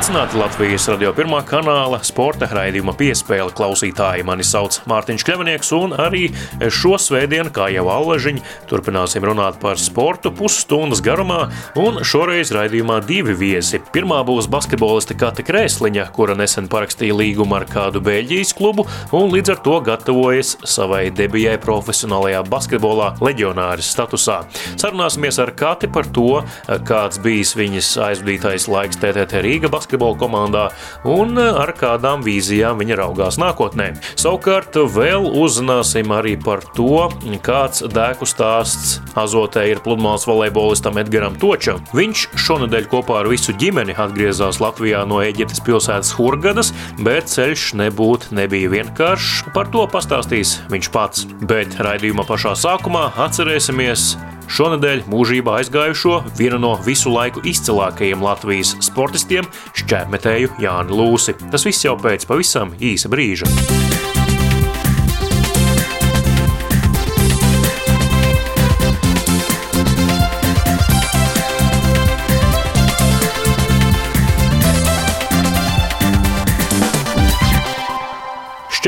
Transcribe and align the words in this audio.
Sveicināti 0.00 0.38
Latvijas 0.40 0.86
radio 0.88 1.10
pirmā 1.12 1.42
kanāla 1.44 1.98
sporta 2.08 2.46
raidījuma 2.48 2.94
piespēle 2.96 3.52
klausītāji. 3.52 4.24
Mani 4.24 4.46
sauc 4.48 4.78
Mārtiņš 4.88 5.24
Kļavnieks, 5.28 5.72
un 5.76 5.92
arī 5.92 6.30
šo 6.72 6.94
svētdienu, 6.96 7.52
kā 7.52 7.66
jau 7.68 7.82
allažiņi, 7.92 8.40
turpināsim 8.70 9.26
runāt 9.28 9.58
par 9.60 9.76
sportu 9.76 10.32
pusstundas 10.32 11.02
garumā, 11.04 11.50
un 11.76 12.00
šoreiz 12.00 12.48
raidījumā 12.56 12.96
divi 13.04 13.34
viesi. 13.36 13.82
Pirmā 13.92 14.22
būs 14.24 14.48
basketboliste 14.48 15.18
Kate 15.20 15.44
Krēsliņa, 15.44 16.06
kura 16.16 16.38
nesen 16.38 16.70
parakstīja 16.72 17.18
līgumu 17.20 17.58
ar 17.58 17.68
kādu 17.68 18.00
Beļģijas 18.08 18.54
klubu, 18.56 18.88
un 19.12 19.28
līdz 19.34 19.52
ar 19.52 19.62
to 19.68 19.76
gatavojas 19.90 20.54
savai 20.64 21.02
debijai 21.12 21.58
profesionālajā 21.60 22.40
basketbolā 22.48 23.10
leģionāris 23.20 23.92
statusā. 23.92 24.40
Sarunāsimies 24.80 25.42
ar 25.44 25.52
Kati 25.60 25.92
par 25.92 26.08
to, 26.08 26.40
kāds 26.88 27.20
bijis 27.20 27.52
viņas 27.60 27.92
aizvadītais 28.08 28.70
laiks 28.72 29.04
TTT 29.04 29.44
Rīga 29.44 29.74
basketbola 29.90 30.18
komandā 30.18 30.64
un 31.04 31.38
ar 31.38 31.72
kādām 31.74 32.22
vīzijām 32.22 32.78
viņa 32.80 32.98
raugās 33.00 33.38
nākotnē. 33.40 33.92
Savukārt 34.18 34.76
vēl 34.76 35.26
uzzināsim 35.40 36.10
arī 36.14 36.36
par 36.38 36.62
to, 36.76 37.08
kāds 37.42 37.82
dēku 37.90 38.26
stāsts 38.28 39.00
azotē 39.18 39.66
ir 39.70 39.82
pludmales 39.84 40.26
volejbolistam 40.28 40.98
Edgaram 41.00 41.36
Točam. 41.40 41.82
Viņš 41.96 42.28
šonadēļ 42.38 42.88
kopā 42.90 43.20
ar 43.22 43.30
visu 43.30 43.54
ģimeni 43.56 43.96
atgriezās 43.96 44.60
Latvijā 44.62 45.02
no 45.08 45.20
Eģiptes 45.24 45.62
pilsētas 45.66 46.14
Hurgadas, 46.18 46.72
bet 47.00 47.30
ceļš 47.32 47.72
nebūtu 47.80 48.34
nebija 48.36 48.70
vienkāršs. 48.76 49.50
Par 49.54 49.70
to 49.72 49.86
pastāstīs 49.90 50.58
viņš 50.70 50.92
pats. 50.94 51.26
Bet 51.40 51.78
raidījuma 51.82 52.26
pašā 52.28 52.54
sākumā 52.58 53.10
atcerēsimies 53.26 54.14
Šonadēļ 54.50 55.04
mūžībā 55.10 55.60
aizgājušo 55.60 56.16
vienu 56.38 56.58
no 56.58 56.72
visu 56.82 57.12
laiku 57.14 57.44
izcilākajiem 57.46 58.24
Latvijas 58.26 58.74
sportistiem- 58.82 59.46
šķērmetēju 59.78 60.56
Jāni 60.58 60.90
Lūsi. 60.90 61.38
Tas 61.50 61.64
viss 61.64 61.86
jau 61.86 61.96
pēc 61.96 62.26
pavisam 62.26 62.74
īsa 62.74 63.06
brīža. 63.06 63.46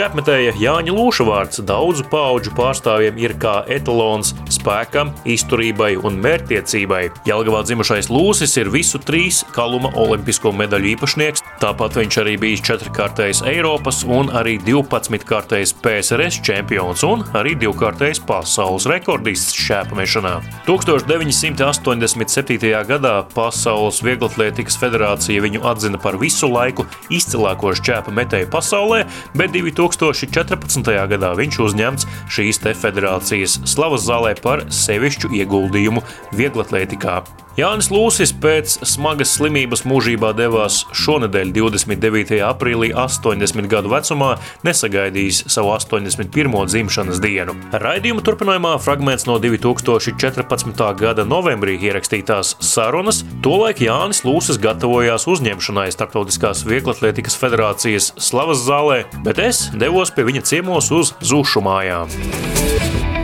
Šķērsmetēja 0.03 0.57
Jāņa 0.59 0.91
Lūša 0.97 1.25
vārds 1.29 1.61
daudzu 1.63 2.03
pauģu 2.11 2.51
pārstāvjiem 2.59 3.21
ir 3.23 3.39
kā 3.39 3.63
etalons 3.71 4.33
spēkam, 4.51 5.15
izturībai 5.31 5.95
un 6.03 6.19
mērķtiecībai. 6.25 7.05
Jelgavā 7.29 7.61
dzimušais 7.63 8.11
Lūsis 8.11 8.57
ir 8.59 8.67
visu 8.75 8.99
trīs 8.99 9.47
kaluma 9.55 9.93
olimpisko 10.03 10.51
medaļu 10.59 10.91
īpašnieks, 10.97 11.45
tāpat 11.63 11.95
viņš 12.01 12.19
arī 12.19 12.35
bijis 12.43 12.65
četrkārtais 12.67 13.47
Eiropas 13.47 14.03
un 14.03 14.27
arī 14.35 14.59
12-kārtais 14.67 15.71
PSRS 15.85 16.43
čempions 16.51 17.07
un 17.07 17.23
arī 17.39 17.55
divkārtais 17.63 18.19
pasaules 18.27 18.91
rekordists 18.91 19.55
šķēpamešanā. 19.55 20.35
1987. 20.67 22.59
gadā 22.91 23.15
Pasaules 23.37 24.03
Vieglatlētikas 24.03 24.75
federācija 24.83 25.47
viņu 25.47 25.63
atzina 25.71 25.95
par 26.03 26.19
visu 26.19 26.51
laiku 26.51 26.91
izcilāko 27.07 27.71
šķēpa 27.79 28.11
metēju 28.19 28.51
pasaulē, 28.51 29.07
bet 29.39 29.55
2000 29.55 29.92
2014. 30.01 30.95
gadā 31.13 31.35
viņš 31.39 31.61
uzņemts 31.67 32.09
šīs 32.33 32.63
te 32.65 32.75
federācijas 32.79 33.61
slavas 33.69 34.09
zālē 34.09 34.35
par 34.41 34.67
sevišķu 34.73 35.35
ieguldījumu 35.43 36.05
vieglatlētikā. 36.39 37.23
Jānis 37.53 37.91
Lūsis 37.93 38.31
pēc 38.41 38.79
smagas 38.89 39.35
slimības 39.37 39.83
mūžībā 39.85 40.31
devās 40.33 40.79
šonadēļ, 40.97 41.51
29. 41.53 42.39
aprīlī, 42.49 42.89
80 42.97 43.69
gadu 43.69 43.91
vecumā, 43.93 44.31
nesagaidījis 44.65 45.43
savu 45.53 45.75
81. 45.75 46.33
dzimšanas 46.73 47.21
dienu. 47.21 47.53
Raidījuma 47.77 48.25
turpinājumā 48.25 48.71
fragments 48.81 49.29
no 49.29 49.37
2014. 49.43 50.81
gada 51.03 51.27
novembrī 51.29 51.77
ierakstītās 51.77 52.55
sarunas, 52.65 53.21
tolaik 53.45 53.85
Jānis 53.85 54.23
Lūsis 54.25 54.57
gatavojās 54.63 55.29
uzņemšanai 55.29 55.91
Startautiskās 55.93 56.65
Vieglatlētikas 56.65 57.37
federācijas 57.37 58.15
slavas 58.17 58.65
zālē, 58.65 59.03
bet 59.29 59.43
es 59.45 59.67
devos 59.83 60.13
pie 60.15 60.23
viņa 60.29 60.45
ciemos 60.47 60.93
uz 60.95 61.11
Zušu 61.27 61.63
mājām 61.65 63.22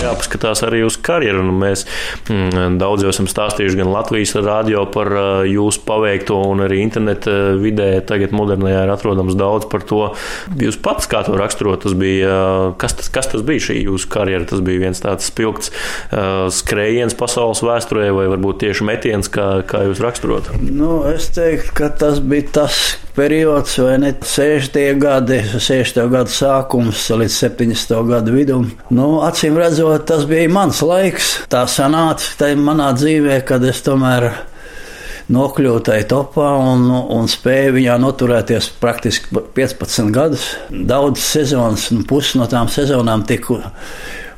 jāpaskatās 0.00 0.62
arī 0.66 0.82
uz 0.86 0.96
karjeru. 1.00 1.42
Nu, 1.46 1.54
mēs 1.56 1.84
mm, 2.30 2.78
daudz 2.80 3.04
jau 3.04 3.12
esam 3.12 3.28
stāstījuši 3.30 3.80
gan 3.80 3.92
Latvijas 3.92 4.34
rādio 4.38 4.84
par 4.92 5.10
uh, 5.14 5.28
jūsu 5.48 5.84
paveikto, 5.88 6.38
un 6.50 6.64
arī 6.66 6.80
interneta 6.84 7.36
vidē 7.60 7.90
tagad 8.06 8.34
modernajā 8.36 8.84
ir 8.86 8.94
atrodams 8.94 9.36
daudz 9.38 9.68
par 9.70 9.84
to. 9.88 10.02
Jūs 10.60 10.80
pats 10.82 11.10
kā 11.10 11.22
to 11.26 11.36
raksturot, 11.38 11.84
tas 11.84 11.96
bija, 11.98 12.30
uh, 12.30 12.72
kas 12.80 12.96
tas, 12.98 13.10
kas 13.12 13.30
tas 13.34 13.44
bija 13.46 13.70
šī 13.70 13.80
jūsu 13.84 14.10
karjera? 14.12 14.48
Tas 14.50 14.64
bija 14.64 14.84
viens 14.86 15.02
tāds 15.02 15.28
spilgts 15.30 15.72
uh, 15.72 16.48
skrējiens 16.54 17.16
pasaules 17.18 17.62
vēsturē, 17.64 18.10
vai 18.16 18.26
varbūt 18.32 18.64
tieši 18.64 18.88
metiens, 18.88 19.30
kā, 19.32 19.60
kā 19.68 19.84
jūs 19.88 20.02
raksturot? 20.04 20.52
Nu, 20.64 21.00
es 21.10 21.30
teiktu, 21.36 21.74
ka 21.76 21.92
tas 22.00 22.22
bija 22.24 22.48
tas 22.60 22.80
periods, 23.14 23.78
vai 23.78 23.98
ne 23.98 24.12
60. 24.22 24.78
gadi, 25.00 25.40
60. 25.52 26.06
gadu 26.12 26.32
sākums 26.32 27.02
līdz 27.12 27.36
70. 27.36 27.96
gadu 28.08 28.34
vidum. 28.34 28.68
Nu, 28.94 29.08
acīm 29.26 29.58
redzot, 29.60 30.06
tas 30.08 30.24
bija 30.28 30.50
mans 30.52 30.80
laiks. 30.84 31.34
Tā 31.52 31.66
sanāca 31.70 32.32
tā 32.40 32.54
manā 32.58 32.90
dzīvē, 32.96 33.40
kad 33.46 33.64
es 33.68 33.82
tomēr 33.86 34.30
nokļuvu 35.30 35.82
tajā 35.86 36.06
topā 36.10 36.48
un, 36.58 36.88
un 36.90 37.28
spēju 37.30 37.76
viņā 37.78 37.98
noturēties 38.02 38.70
praktiski 38.82 39.42
15 39.56 40.10
gadus. 40.14 40.48
Daudzas 40.70 41.28
sezonas, 41.36 41.86
pusi 42.10 42.40
no 42.40 42.48
tām 42.50 42.70
sezonām 42.72 43.24
tika 43.28 43.60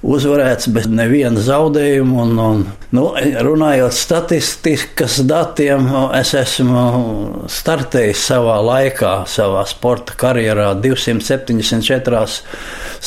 uzvarēts 0.03 0.69
bez 0.75 0.89
neviena 0.91 1.41
zaudējuma. 1.43 2.23
Un, 2.23 2.41
un, 2.43 2.65
nu, 2.95 3.05
runājot 3.47 3.95
statistikas 3.97 5.21
datiem, 5.29 5.89
es 6.19 6.35
esmu 6.39 7.47
startējis 7.51 8.27
savā 8.33 8.59
laikā, 8.67 9.15
savā 9.31 9.65
sporta 9.71 10.17
karjerā 10.19 10.73
274 10.83 12.25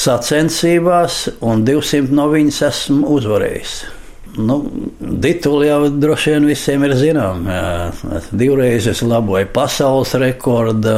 sacensībās, 0.06 1.22
un 1.46 1.68
200 1.68 2.16
no 2.16 2.30
viņas 2.34 2.64
esmu 2.72 3.14
uzvarējis. 3.20 3.78
Nu, 4.38 4.72
Dituli 5.00 5.68
jau 5.68 5.90
droši 5.90 6.34
vien 6.34 6.46
visiem 6.50 6.84
ir 6.84 6.94
zināms. 7.00 8.02
Divreiz 8.36 8.88
es 8.92 9.00
laboju 9.06 9.48
pasaules 9.56 10.12
rekordu, 10.20 10.96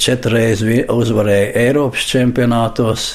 četreiz 0.00 0.64
uzvarēju 0.90 1.52
Eiropas 1.60 2.08
čempionātos, 2.10 3.06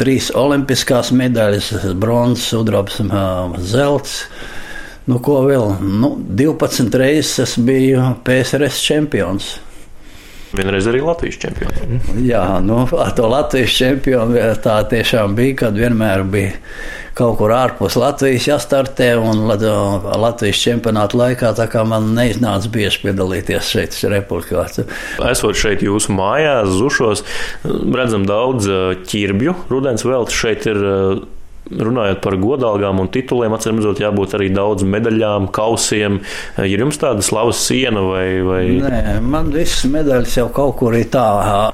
trīs 0.00 0.28
olimpiskās 0.36 1.12
medaļas, 1.16 1.70
bronzas, 1.96 2.50
sudrabs, 2.52 3.00
zelts. 3.72 4.20
Nu, 5.08 5.22
ko 5.24 5.40
vēl? 5.46 5.78
Nu, 5.80 6.12
12 6.20 7.00
reizes 7.00 7.38
es 7.46 7.56
biju 7.64 8.10
PSRS 8.26 8.82
čempions. 8.84 9.54
Vienreiz 10.52 10.86
arī 10.88 11.00
Latvijas 11.04 11.36
čempions. 11.40 11.80
Jā, 12.24 12.44
nu, 12.64 12.82
ar 12.96 13.12
to 13.16 13.28
Latvijas 13.28 13.72
čempionu 13.76 14.36
tā 14.64 14.78
tiešām 14.88 15.36
bija, 15.36 15.56
kad 15.64 15.80
vienmēr 15.80 16.24
bija 16.28 16.52
kaut 17.18 17.38
kur 17.40 17.52
ārpus 17.54 17.96
Latvijas 17.98 18.46
jāstartē, 18.48 19.10
un 19.18 19.46
Latvijas 19.48 20.60
čempionāta 20.62 21.18
laikā 21.18 21.84
man 21.88 22.12
neiznāca 22.16 22.70
bieži 22.72 23.02
piedalīties 23.06 23.72
šeit, 23.72 23.98
Republikā. 24.12 24.66
Esot 25.30 25.58
šeit 25.58 25.82
jūsu 25.86 26.14
mājās, 26.14 26.70
Zušos, 26.78 27.24
redzam 27.66 28.26
daudz 28.28 28.70
ķirbju. 29.10 29.56
Rudens 29.72 30.06
vēl 30.06 30.28
šeit 30.32 30.68
ir 30.70 30.80
runājot 31.70 32.22
par 32.24 32.36
godalgām 32.40 33.02
un 33.02 33.10
tituliem, 33.12 33.54
atcīmredzot, 33.56 34.00
jābūt 34.02 34.36
arī 34.38 34.48
daudz 34.54 34.86
medaļām, 34.88 35.48
kausiem. 35.54 36.20
Ir 36.62 36.84
jums 36.84 37.00
tāda 37.00 37.24
slavas 37.24 37.60
siena 37.68 38.02
vai? 38.04 38.26
vai... 38.46 38.62
Nē, 38.82 39.18
man 39.24 39.50
visas 39.54 39.88
medaļas 39.90 40.36
jau 40.40 40.48
kaut 40.54 40.76
kur 40.80 40.96
ir 40.98 41.08
tā 41.12 41.26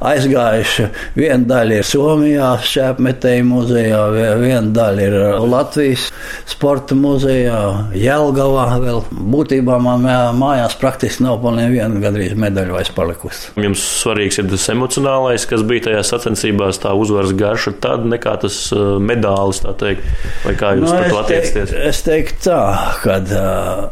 aizgājuši. 0.04 0.88
Viena 1.18 1.42
daļa 1.50 1.80
ir 1.80 1.88
Somijā, 1.88 2.50
šķēpmetēju 2.64 3.46
muzejā, 3.48 4.02
viena 4.40 4.74
daļa 4.74 5.08
ir 5.08 5.18
Latvijas 5.44 6.08
sporta 6.50 6.96
muzejā, 6.98 7.60
Jelgavā 7.98 8.66
vēl. 8.82 9.02
Būtībā 9.34 9.78
man 9.82 10.06
mājās 10.38 10.76
praktiski 10.80 11.24
nav 11.26 11.40
pa 11.42 11.52
nevienu 11.54 12.02
gandrīz 12.02 12.34
medaļu 12.38 12.76
vairs 12.76 12.92
palikusi. 12.94 13.52
Jums 13.60 13.82
svarīgs 14.02 14.40
ir 14.40 14.48
tas 14.50 14.66
emocionālais, 14.72 15.46
kas 15.48 15.64
bija 15.66 15.88
tajā 15.88 16.02
sacensībās, 16.10 16.80
tā 16.82 16.94
uzvaras 16.98 17.34
garša, 17.36 17.74
tad 17.84 18.06
nekā 18.10 18.36
tas 18.44 18.58
medālis. 19.02 19.62
Tā 19.64 19.74
teikt, 19.84 20.08
vai 20.44 20.56
kā 20.58 20.72
jūs 20.78 20.88
nu, 20.88 20.96
par 20.96 21.10
to 21.10 21.20
attiecaties? 21.20 21.70
Teik, 21.74 21.86
es 21.90 22.02
teiktu 22.06 22.42
tā, 22.48 22.60
ka 23.04 23.20
uh, 23.22 23.84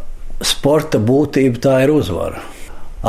sporta 0.44 1.00
būtība 1.02 1.62
tā 1.62 1.78
ir 1.86 1.94
uzvara. 1.94 2.42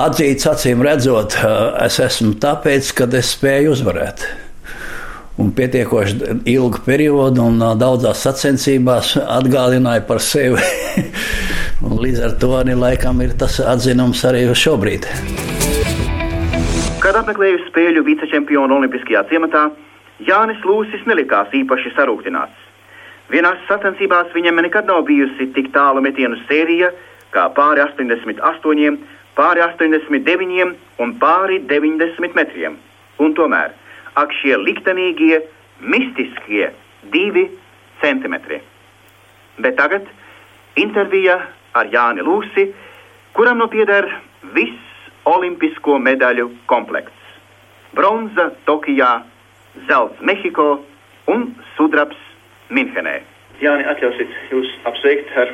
Atzīts, 0.04 0.48
acīm 0.50 0.82
redzot, 0.86 1.38
uh, 1.42 1.74
es 1.86 2.00
esmu 2.02 2.36
tāpēc, 2.42 2.94
ka 2.98 3.10
es 3.20 3.36
spēju 3.38 3.76
uzvarēt. 3.76 4.26
Un 5.42 5.50
pietiekoši 5.58 6.44
ilgu 6.54 6.84
periodu, 6.86 7.48
un 7.50 7.62
uh, 7.62 7.74
daudzās 7.78 8.22
sacensībās 8.26 9.16
atgādināja 9.24 10.06
par 10.10 10.22
sevi. 10.22 10.62
Un 11.84 11.98
līdz 12.00 12.20
ar 12.24 12.36
to 12.40 12.54
arī 12.56 12.78
laikam 12.80 13.18
ir 13.26 13.34
tas 13.36 13.58
atzinums 13.60 14.22
arī 14.30 14.46
uz 14.48 14.60
šobrīd. 14.62 15.08
Kad 17.04 17.18
apmeklēju 17.20 17.66
spēļu 17.66 18.06
vicečempionu 18.08 18.78
Olimpiskajā 18.78 19.26
ciematā, 19.28 19.66
Jānis 20.24 20.62
Lūsis 20.64 21.04
nelikās 21.10 21.52
īpaši 21.52 21.92
sarūktināts. 21.98 22.56
Vienās 23.34 23.62
sacensībās 23.66 24.30
viņam 24.36 24.62
nekad 24.62 24.86
nav 24.86 25.08
bijusi 25.08 25.48
tik 25.56 25.72
tālu 25.74 26.04
metienu 26.06 26.38
sērija, 26.46 26.92
kā 27.34 27.48
pāri 27.58 27.82
88, 27.82 29.00
pāri 29.34 29.64
89 29.66 30.76
un 31.02 31.16
pāri 31.22 31.58
90 31.72 32.38
metriem. 32.38 32.78
Un 33.18 33.34
tomēr 33.34 33.74
ak 34.22 34.36
šie 34.38 34.54
liktenīgie, 34.62 35.40
mistiskie 35.82 36.70
divi 37.14 37.48
centimetri. 38.04 38.60
Bet 39.58 39.80
tagad 39.82 40.06
intervija 40.78 41.40
ar 41.74 41.90
Jāni 41.90 42.22
Lūsi, 42.26 42.68
kuram 43.34 43.58
nu 43.62 43.70
pieder 43.74 44.10
viss 44.54 45.10
olimpisko 45.26 45.98
medaļu 46.06 46.52
komplekts. 46.70 47.18
Bronza 47.98 48.52
Tokijā 48.70 49.10
zelts 49.90 50.22
Mehiko 50.22 50.84
un 51.34 51.50
sudrabs 51.78 52.22
Minhenē. 52.70 53.20
Jāni, 53.64 53.86
atļausiet 53.88 54.32
jūs 54.52 54.70
apsveikt 54.90 55.34
ar 55.40 55.52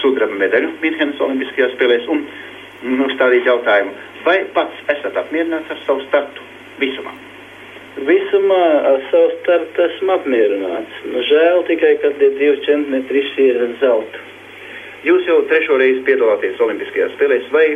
sudraba 0.00 0.36
medaļu 0.40 0.74
Minhenes 0.82 1.20
Olimpiskajās 1.22 1.74
spēlēs 1.76 2.06
un 2.12 2.24
uzstādīt 3.08 3.48
jautājumu, 3.48 3.94
vai 4.26 4.38
pats 4.54 4.84
esat 4.94 5.16
apmierināts 5.18 5.72
ar 5.74 5.82
savu 5.86 6.04
startu 6.06 6.46
visumā? 6.82 7.14
Visumā 8.06 8.64
ar 8.92 9.02
savu 9.10 9.34
startu 9.40 9.84
esmu 9.88 10.14
apmierināts. 10.14 11.02
Nu, 11.10 11.22
žēl 11.26 11.64
tikai, 11.70 11.96
ka 12.02 12.12
tie 12.20 12.30
divi 12.38 12.60
centimetri 12.66 13.24
ir 13.42 13.64
zelta. 13.82 14.26
Jūs 15.06 15.26
jau 15.30 15.38
trešo 15.50 15.76
reizi 15.78 16.00
piedalāties 16.06 16.58
Olimpiskajās 16.62 17.12
spēlēs, 17.14 17.50
vai 17.54 17.66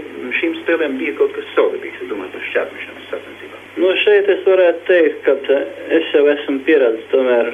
šīm 0.41 0.57
spēlēm 0.63 0.97
bija 0.99 1.15
kaut 1.21 1.35
kas 1.37 1.47
savādāks, 1.55 2.01
es 2.03 2.09
domāju, 2.11 2.33
par 2.35 2.47
šķērpmešanas 2.49 3.11
sacensībām? 3.13 3.61
Nu, 3.79 3.93
šeit 4.03 4.31
es 4.33 4.43
varētu 4.47 4.83
teikt, 4.89 5.29
ka 5.29 5.61
es 5.99 6.11
jau 6.17 6.25
esmu 6.35 6.59
pieredzējis 6.67 7.13
tomēr 7.15 7.53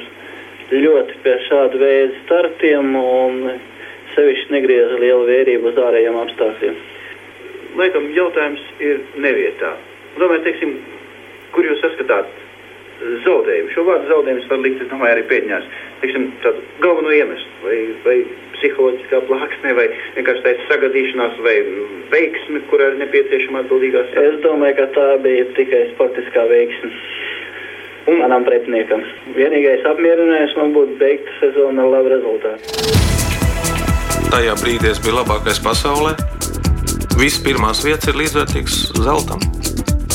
ļoti 0.73 1.21
pie 1.25 1.35
šāda 1.47 1.81
veida 1.81 2.23
startiem 2.25 2.97
un 3.01 3.39
sevišķi 4.15 4.53
negrieza 4.53 4.99
lielu 5.01 5.25
vērību 5.29 5.71
uz 5.71 5.79
ārējiem 5.81 6.19
apstākļiem. 6.25 6.77
Laikam 7.79 8.11
jautājums 8.17 8.65
ir 8.83 9.01
nevietā. 9.23 9.75
Domāju, 10.19 10.45
teiksim, 10.49 10.75
kur 11.55 11.69
jūs 11.69 11.81
saskatāt 11.85 12.31
zaudējumu? 13.25 13.71
Šo 13.75 13.85
vārdu 13.87 14.11
zaudējumus 14.11 14.49
var 14.51 14.63
likt, 14.65 14.83
es 14.83 14.91
domāju, 14.91 15.15
arī 15.15 15.25
pēdņās. 15.31 15.69
Teiksim, 16.03 16.29
tādu 16.43 16.65
galveno 16.83 17.13
iemeslu, 17.15 17.53
vai, 17.65 17.79
vai 18.05 18.17
psiholoģiskā 18.57 19.21
plāksne, 19.29 19.75
vai 19.79 19.87
vienkārši 20.17 20.45
tā 20.45 20.55
sagadīšanās, 20.73 21.39
vai 21.47 21.57
veiksme, 22.13 22.65
kur 22.71 22.83
ir 22.83 22.99
nepieciešama 23.03 23.65
atbildīgā 23.65 24.05
saruna? 24.11 24.33
Es 24.33 24.43
domāju, 24.45 24.79
ka 24.81 24.89
tā 24.97 25.09
bija 25.25 25.47
tikai 25.59 25.85
sportiskā 25.95 26.49
veiksme. 26.51 26.93
Un 28.09 28.23
manam 28.23 28.45
pretiniekam. 28.47 29.03
Vienīgais 29.37 29.85
apmierinājums 29.91 30.55
man 30.57 30.73
būtu 30.77 30.97
beigt 31.01 31.29
sezonu 31.43 31.85
ar 31.85 31.91
labu 31.93 32.13
rezultātu. 32.15 32.65
Tajā 34.33 34.55
brīdī 34.63 34.93
es 34.93 35.01
biju 35.05 35.19
labākais 35.19 35.61
pasaulē. 35.65 36.15
Viss 37.21 37.43
pirmās 37.45 37.83
vietas 37.85 38.09
ir 38.09 38.19
līdzvērtīgs 38.21 38.81
zeltam. 39.05 39.45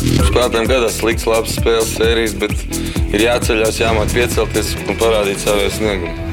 Spēlētājiem 0.04 0.70
gadās 0.72 0.98
slikts, 1.00 1.28
labs 1.30 1.56
spēles 1.60 1.94
sērijas, 1.98 2.36
bet 2.42 2.56
ir 3.14 3.28
jāceļās, 3.28 3.82
jāmāk 3.84 4.14
piecelties 4.16 4.74
un 4.88 4.98
parādīt 5.00 5.44
savu 5.46 5.70
sniegumu. 5.78 6.33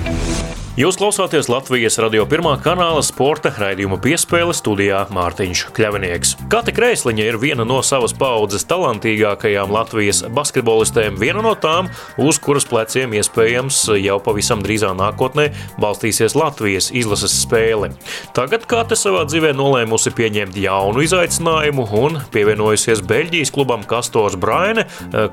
Jūs 0.81 0.97
klausāties 0.97 1.51
Latvijas 1.51 1.99
radio 2.01 2.23
pirmā 2.25 2.55
kanāla 2.65 3.03
sporta 3.05 3.51
raidījuma 3.53 3.99
piespēle 4.01 4.55
studijā 4.57 5.03
Mārtiņš 5.13 5.65
Kļavinieks. 5.77 6.31
Kati 6.49 6.73
Kreisliņa 6.73 7.27
ir 7.27 7.37
viena 7.43 7.67
no 7.69 7.83
savas 7.85 8.15
paudzes 8.17 8.65
talantīgākajām 8.71 9.75
Latvijas 9.75 10.23
basketbolistēm, 10.33 11.19
viena 11.21 11.43
no 11.45 11.53
tām, 11.61 11.91
uz 12.17 12.39
kuras 12.41 12.65
pleciem 12.71 13.13
iespējams 13.19 13.83
jau 14.01 14.17
pavisam 14.25 14.63
drīzā 14.65 14.95
nākotnē 14.97 15.51
balstīsies 15.83 16.33
Latvijas 16.39 16.89
izlases 16.97 17.35
spēle. 17.43 17.91
Tagad 18.39 18.65
Kate 18.71 18.97
savā 18.97 19.27
dzīvē 19.29 19.53
nolēmusi 19.59 20.15
pieņemt 20.17 20.57
jaunu 20.65 21.05
izaicinājumu 21.05 21.87
un 22.01 22.19
pievienojusies 22.33 23.05
Beļģijas 23.11 23.53
klubam 23.59 23.85
Kastors 23.85 24.39
Braine, 24.41 24.87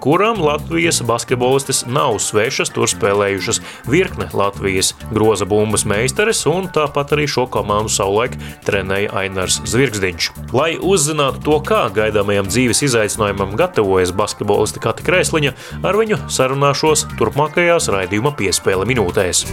kuram 0.04 0.44
Latvijas 0.44 1.00
basketbolistes 1.08 1.86
nav 1.88 2.20
svešas, 2.20 2.76
tur 2.76 2.92
spēlējušas 2.92 3.64
virkne 3.88 4.28
Latvijas 4.36 4.92
grozījumu 5.08 5.37
groza 5.38 5.46
bumbas 5.46 5.84
meistaris, 5.86 6.40
un 6.50 6.66
tāpat 6.74 7.12
arī 7.14 7.28
šo 7.30 7.46
komandu 7.54 7.92
savulaik 7.94 8.34
trenēja 8.66 9.12
Ainars 9.22 9.60
Zvirgzdiņš. 9.70 10.32
Lai 10.56 10.80
uzzinātu 10.82 11.44
to, 11.46 11.60
kā 11.62 11.84
gaidāmajam 11.94 12.50
dzīves 12.50 12.82
izaicinājumam 12.88 13.54
gatavojas 13.60 14.16
basketbolista 14.18 14.82
Kati 14.82 15.06
Krēsliņa, 15.06 15.54
ar 15.86 16.02
viņu 16.02 16.24
sarunāšos 16.26 17.06
turpmākajās 17.20 17.92
raidījuma 17.94 18.34
piespēle 18.40 18.90
minūtēs. 18.90 19.46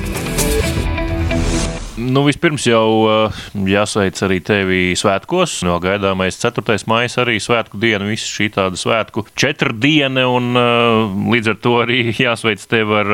Nu, 1.95 2.25
vispirms 2.27 2.65
jau 2.67 2.87
uh, 3.07 3.43
jāsveic 3.71 4.19
arī 4.27 4.41
tevi 4.43 4.79
svētkos. 4.99 5.61
No 5.63 5.77
gaidāmais 5.79 6.35
4. 6.43 6.75
maija 6.91 7.13
arī 7.23 7.37
svētku 7.39 7.79
diena, 7.79 8.09
visa 8.09 8.27
šī 8.27 8.49
tāda 8.57 8.79
svētku 8.79 9.23
četrdiena, 9.39 10.25
un 10.27 10.59
uh, 10.59 11.15
līdz 11.31 11.53
ar 11.53 11.61
to 11.63 11.77
arī 11.85 12.01
jāsveic 12.27 12.65
tevi 12.67 12.99
ar 12.99 13.13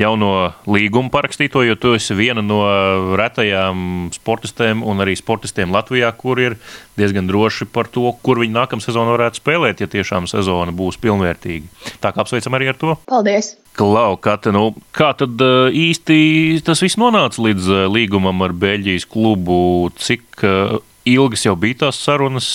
jauno 0.00 0.32
līgumu 0.64 1.12
parakstīto, 1.12 1.60
jo 1.66 1.76
tu 1.76 1.92
esi 1.98 2.16
viena 2.16 2.40
no 2.40 2.62
retajām 3.20 4.08
sportistēm 4.16 4.80
un 4.80 5.04
arī 5.04 5.18
sportistiem 5.20 5.74
Latvijā, 5.74 6.08
kur 6.16 6.40
ir 6.40 6.56
diezgan 6.96 7.28
droši 7.28 7.68
par 7.68 7.92
to, 7.92 8.14
kur 8.24 8.40
viņi 8.40 8.56
nākamā 8.56 8.84
sezonā 8.84 9.12
varētu 9.12 9.42
spēlēt, 9.42 9.84
ja 9.84 9.92
tiešām 9.92 10.30
sezona 10.30 10.72
būs 10.72 10.96
pilnvērtīga. 11.04 11.68
Tā 12.00 12.14
kā 12.16 12.24
apsveicam 12.24 12.56
arī 12.56 12.72
ar 12.72 12.80
to. 12.80 12.96
Paldies! 13.12 13.58
Klau, 13.78 14.16
Kate, 14.20 14.52
nu, 14.52 14.66
kā 14.92 15.12
tad 15.16 15.40
īsti 15.40 16.60
tas 16.66 16.82
viss 16.84 16.98
nonāca 17.00 17.40
līdz 17.40 17.70
līgumam 17.92 18.44
ar 18.44 18.52
Beļģijas 18.52 19.08
klubu? 19.08 19.88
Cik 19.96 20.44
ilgas 21.08 21.46
jau 21.46 21.56
bija 21.56 21.86
tās 21.86 22.02
sarunas, 22.04 22.50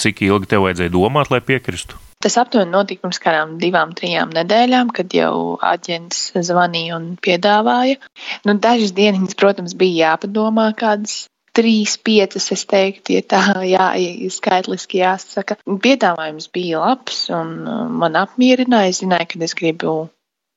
cik 0.00 0.24
ilgi 0.26 0.50
tev 0.50 0.66
vajadzēja 0.66 0.92
domāt, 0.96 1.30
lai 1.30 1.40
piekristu? 1.44 2.00
Tas 2.24 2.38
aptuveni 2.40 2.72
notika 2.72 3.04
pirms 3.04 3.20
kādām 3.20 3.56
divām, 3.60 3.92
trijām 3.96 4.30
nedēļām, 4.34 4.90
kad 4.96 5.12
jau 5.14 5.58
aģents 5.62 6.32
zvanīja 6.48 6.96
un 6.96 7.10
piedāvāja. 7.22 8.00
Nu, 8.48 8.56
dažas 8.66 8.94
dienas, 8.96 9.36
protams, 9.38 9.76
bija 9.78 10.12
jāpadomā, 10.14 10.70
kādas 10.80 11.26
trīs, 11.56 11.96
piecas, 12.00 12.48
es 12.56 12.64
teiktu, 12.68 13.18
ja 13.18 13.22
tā 13.34 13.42
jā, 13.74 13.90
skaitliski 14.32 15.02
jāsaka. 15.02 15.58
Piedāvājums 15.64 16.48
bija 16.56 16.82
labs 16.82 17.26
un 17.36 17.54
man 18.00 18.16
apmierināja. 18.24 18.94
Es 18.94 19.02
zināju, 19.04 19.30
ka 19.34 19.44
es 19.44 19.56
gribu 19.58 19.96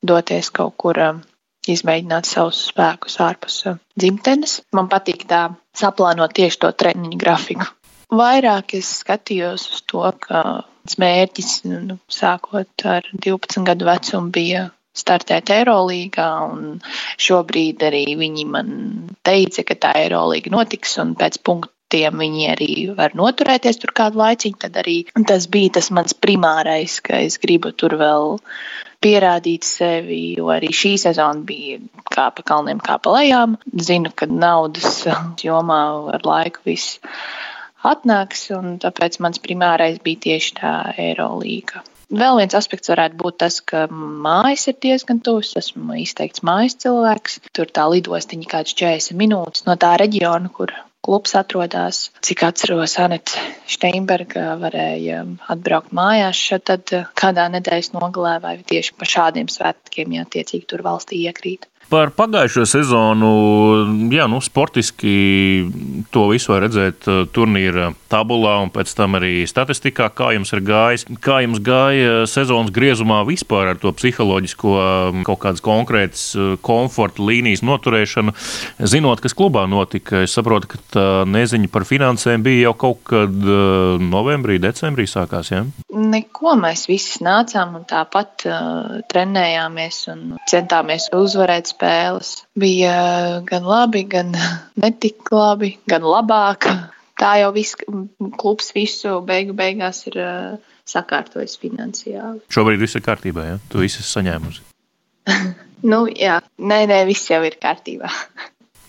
doties 0.01 0.50
kaut 0.56 0.77
kur 0.79 1.00
um, 1.03 1.22
izmēģināt 1.70 2.27
savus 2.29 2.62
spēkus 2.70 3.20
ārpus 3.24 3.60
um, 3.70 3.79
dzimtenes. 4.00 4.60
Man 4.75 4.89
patīk 4.91 5.25
tā 5.29 5.48
saplānot 5.77 6.34
tieši 6.38 6.62
to 6.63 6.72
treniņu 6.72 7.20
grafiku. 7.20 7.70
Vairāk 8.10 8.74
es 8.79 8.89
skatījos 9.03 9.68
uz 9.70 9.82
to, 9.86 10.01
ka 10.24 10.44
mērķis, 11.00 11.51
nu, 11.70 12.00
sākot 12.10 12.86
ar 12.89 13.06
12 13.13 13.65
gadu 13.68 13.86
vecumu, 13.86 14.32
bija 14.34 14.63
startēt 14.98 15.51
Eirolandā, 15.53 16.29
šobrīd 17.22 17.86
arī 17.86 18.03
viņi 18.20 18.46
man 18.50 18.72
teica, 19.25 19.63
ka 19.68 19.77
tā 19.86 19.94
Eirolanda 20.01 20.56
notiks, 20.56 20.98
un 21.03 21.13
pēc 21.20 21.38
punktiem 21.89 22.19
viņi 22.22 22.43
arī 22.53 22.74
var 22.93 23.15
noturēties 23.17 23.79
tur 23.81 23.91
kādu 23.98 24.19
laiciņu. 24.22 24.58
Tad 24.62 24.77
arī 24.77 25.10
tas 25.27 25.48
bija 25.50 25.74
tas 25.79 25.89
mans 25.89 26.13
primārais, 26.13 27.01
ka 27.01 27.17
es 27.17 27.39
gribu 27.41 27.72
tur 27.72 27.98
vēl 27.98 28.39
pierādīt 29.01 29.63
sevi, 29.63 30.38
jo 30.38 30.51
arī 30.53 30.69
šī 30.69 30.98
sezona 31.00 31.41
bija 31.41 31.79
kā 32.13 32.29
pa 32.29 32.43
kalniem, 32.43 32.79
kā 32.79 33.00
pa 33.01 33.10
lejām. 33.10 33.58
Zinu, 33.74 34.12
ka 34.13 34.27
naudas 34.27 35.08
jomā 35.41 36.13
ar 36.13 36.22
laiku 36.24 36.62
viss 36.65 37.00
atnāks, 37.81 38.51
un 38.53 38.77
tāpēc 38.77 39.19
mans 39.19 39.39
primārais 39.39 39.98
bija 40.03 40.27
tieši 40.27 40.60
tā 40.60 40.74
Eirolīga. 40.93 41.81
Vēl 42.10 42.39
viens 42.41 42.53
aspekts 42.58 42.89
varētu 42.89 43.17
būt 43.17 43.38
tas, 43.38 43.62
ka 43.62 43.88
mājas 43.89 44.67
ir 44.69 44.77
diezgan 44.81 45.22
tuvs. 45.22 45.55
Esmu 45.58 45.98
izteikts 46.01 46.41
mājas 46.41 46.77
cilvēks. 46.81 47.39
Tur 47.53 47.69
tā 47.69 47.86
lidostiņa 47.93 48.50
kāds 48.50 48.74
40 48.77 49.17
minūtes 49.17 49.65
no 49.69 49.77
tā 49.77 49.93
reģiona, 50.01 50.50
kur 50.50 50.74
klubs 51.06 51.36
atrodas. 51.36 52.10
Cik 52.25 52.44
atceros, 52.48 52.98
Anita 53.01 53.44
Steinberga 53.70 54.56
varēja 54.62 55.24
atbraukt 55.53 55.96
mājās 55.96 56.39
šad 56.51 56.94
kādā 57.18 57.48
nedēļas 57.56 57.94
nogalē 57.96 58.38
vai 58.44 58.56
tieši 58.72 58.96
pa 59.00 59.08
šādiem 59.15 59.51
svētkiem, 59.51 60.18
ja 60.18 60.27
attiecīgi 60.27 60.68
tur 60.70 60.86
valstī 60.86 61.24
iekrīt. 61.25 61.70
Par 61.89 62.12
pagājušo 62.13 62.67
sezonu, 62.69 63.29
jā, 64.13 64.27
nu, 64.29 64.38
sportiski 64.46 65.13
to 66.13 66.27
visu 66.29 66.51
var 66.53 66.62
redzēt 66.67 67.08
uh, 67.10 67.24
turnīra 67.34 67.88
tabulā 68.12 68.60
un 68.62 68.69
pēc 68.74 68.91
tam 68.98 69.17
arī 69.17 69.41
statistikā, 69.50 70.12
kā 70.13 70.27
jums 70.36 70.53
ir 70.53 70.62
gājis. 70.67 71.08
Kā 71.24 71.39
jums 71.41 71.62
gāja 71.65 72.27
sezonas 72.29 72.69
griezumā 72.75 73.24
vispār 73.25 73.72
ar 73.72 73.79
to 73.81 73.89
psiholoģisko 73.98 74.75
um, 74.75 75.24
kaut 75.25 75.41
kādas 75.41 75.63
konkrētas 75.65 76.27
uh, 76.38 76.51
komforta 76.62 77.25
līnijas 77.25 77.65
noturēšanu, 77.65 78.36
zinot, 78.86 79.24
kas 79.25 79.34
klubā 79.38 79.65
notika. 79.69 80.22
Es 80.27 80.38
saprotu, 80.38 80.69
ka 80.75 80.84
tā 80.93 81.08
neziņa 81.25 81.72
par 81.74 81.88
finansēm 81.89 82.46
bija 82.46 82.67
jau 82.67 82.75
kaut 82.86 83.01
kad 83.10 83.34
uh, 83.34 83.98
novembrī, 83.98 84.60
decembrī 84.62 85.08
sākās. 85.10 85.50
Ja? 85.55 85.63
Neko 85.89 86.53
mēs 86.62 86.86
visi 86.91 87.25
nācām 87.25 87.79
un 87.81 87.89
tāpat 87.89 88.46
uh, 88.46 89.01
trenējāmies 89.10 90.03
un 90.13 90.24
centāmies 90.50 91.10
uzvarēt 91.17 91.74
spēles. 91.79 92.43
Bija 92.59 93.39
gan 93.48 93.63
labi, 93.63 94.03
gan 94.03 94.36
netik 94.83 95.31
labi, 95.31 95.77
gan 95.88 96.03
labāk. 96.03 96.67
Tā 97.19 97.36
jau 97.41 97.51
viss 97.55 97.75
klubs 98.39 98.71
visu 98.75 99.19
beigu 99.27 99.55
beigās 99.55 100.05
ir 100.07 100.19
uh, 100.24 100.59
sakārtojis 100.88 101.57
finansiāli. 101.59 102.43
Šobrīd 102.51 102.79
viss 102.79 102.95
ir 102.95 103.03
kārtībā, 103.03 103.48
ja? 103.48 103.57
Tu 103.71 103.83
esi 103.88 104.05
saņēmusi. 104.07 104.63
nu, 105.91 106.05
jā, 106.07 106.39
nē, 106.59 106.86
nē, 106.88 107.03
viss 107.09 107.31
jau 107.31 107.41
ir 107.48 107.59
kārtībā. 107.59 108.12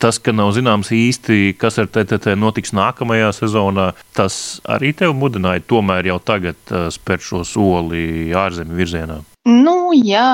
Tas, 0.01 0.17
ka 0.17 0.33
nav 0.33 0.55
zināms 0.57 0.89
īsti, 0.97 1.59
kas 1.61 1.75
ar 1.83 1.91
TTT 1.93 2.33
notiks 2.41 2.71
nākamajā 2.73 3.35
sezonā, 3.37 3.91
tas 4.17 4.35
arī 4.65 4.95
tev 4.97 5.13
mudināja 5.13 5.61
tomēr 5.69 6.09
jau 6.09 6.17
tagad 6.25 6.57
uh, 6.73 6.87
spērt 6.89 7.27
šo 7.27 7.43
soli 7.45 8.31
ārzemju 8.33 8.79
virzienā. 8.79 9.19
Nu, 9.51 9.91
jā, 9.93 10.31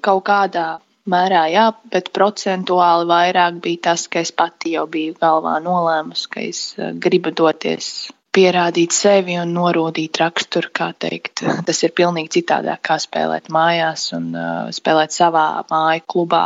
kaut 0.00 0.24
kādā 0.24 0.78
mērā, 1.10 1.46
jā, 1.52 1.64
bet 1.92 2.12
procentuāli 2.16 3.08
vairāk 3.08 3.58
bija 3.64 3.88
tas, 3.90 4.06
ka 4.10 4.22
es 4.24 4.32
pati 4.34 4.76
jau 4.76 4.86
biju 4.90 5.16
galvā 5.20 5.58
nolēmusi, 5.64 6.30
ka 6.32 6.44
es 6.44 6.62
uh, 6.78 6.92
gribu 6.94 7.32
doties 7.34 8.10
pierādīt 8.38 8.94
sevi 8.94 9.38
un 9.40 9.54
norādīt 9.56 10.20
raksturu, 10.20 10.70
kā 10.74 10.90
teikt. 11.00 11.42
Tas 11.68 11.82
ir 11.86 11.94
pilnīgi 11.96 12.38
citādāk, 12.38 12.82
kā 12.86 12.98
spēlēt 13.02 13.50
mājās 13.54 14.10
un 14.18 14.30
uh, 14.36 14.68
spēlēt 14.74 15.14
savā 15.16 15.46
māju 15.70 16.04
klubā. 16.12 16.44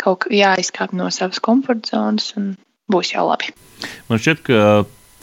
Kaut 0.00 0.24
kā 0.24 0.34
jāizkāp 0.36 0.94
no 0.96 1.10
savas 1.14 1.42
komforta 1.42 1.96
zonas 1.96 2.32
un 2.38 2.54
būs 2.92 3.12
jau 3.14 3.26
labi. 3.28 3.52
Man 4.08 4.22
šķiet, 4.22 4.44
ka 4.46 4.60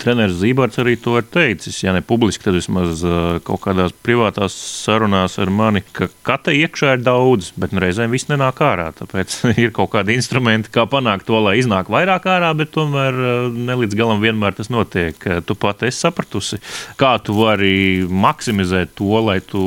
Treneris 0.03 0.35
Zīberts 0.41 0.79
arī 0.81 0.97
to 0.99 1.15
ir 1.19 1.27
teicis. 1.31 1.79
Ja 1.83 1.93
ne 1.95 2.03
publiski, 2.05 2.43
tad 2.45 2.57
vismaz 2.57 3.03
kaut 3.47 3.61
kādās 3.63 3.93
privātās 4.03 4.55
sarunās 4.83 5.37
ar 5.41 5.51
mani, 5.53 5.83
ka 5.95 6.09
kata 6.25 6.53
iekšā 6.55 6.97
ir 6.97 7.05
daudz, 7.05 7.53
bet 7.59 7.73
nu, 7.73 7.81
reizēm 7.83 8.11
viss 8.13 8.29
nenāk 8.31 8.59
ārā. 8.65 8.89
Tāpēc 8.97 9.37
ir 9.63 9.73
kaut 9.75 9.93
kādi 9.95 10.17
instrumenti, 10.17 10.71
kā 10.73 10.85
panākt 10.91 11.27
to, 11.29 11.39
lai 11.43 11.55
iznāk 11.61 11.91
vairāk 11.93 12.27
ārā, 12.29 12.51
bet 12.57 12.73
tomēr 12.75 13.19
ne 13.53 13.77
līdz 13.83 13.97
galam 13.99 14.23
vienmēr 14.23 14.57
tas 14.57 14.71
notiek. 14.73 15.17
Tu 15.47 15.57
pat 15.59 15.85
esi 15.87 16.03
sapratusi, 16.03 16.59
kā 16.99 17.15
tu 17.23 17.37
vari 17.37 18.03
maksimizēt 18.09 18.95
to, 18.99 19.11
lai 19.23 19.39
tu 19.45 19.63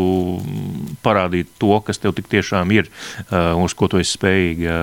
parādītu 1.05 1.57
to, 1.63 1.73
kas 1.87 2.01
tev 2.03 2.17
tik 2.17 2.29
tiešām 2.33 2.73
ir, 2.77 2.91
uz 3.63 3.77
ko 3.77 3.89
tu 3.91 4.01
esi 4.03 4.17
spējīga 4.17 4.77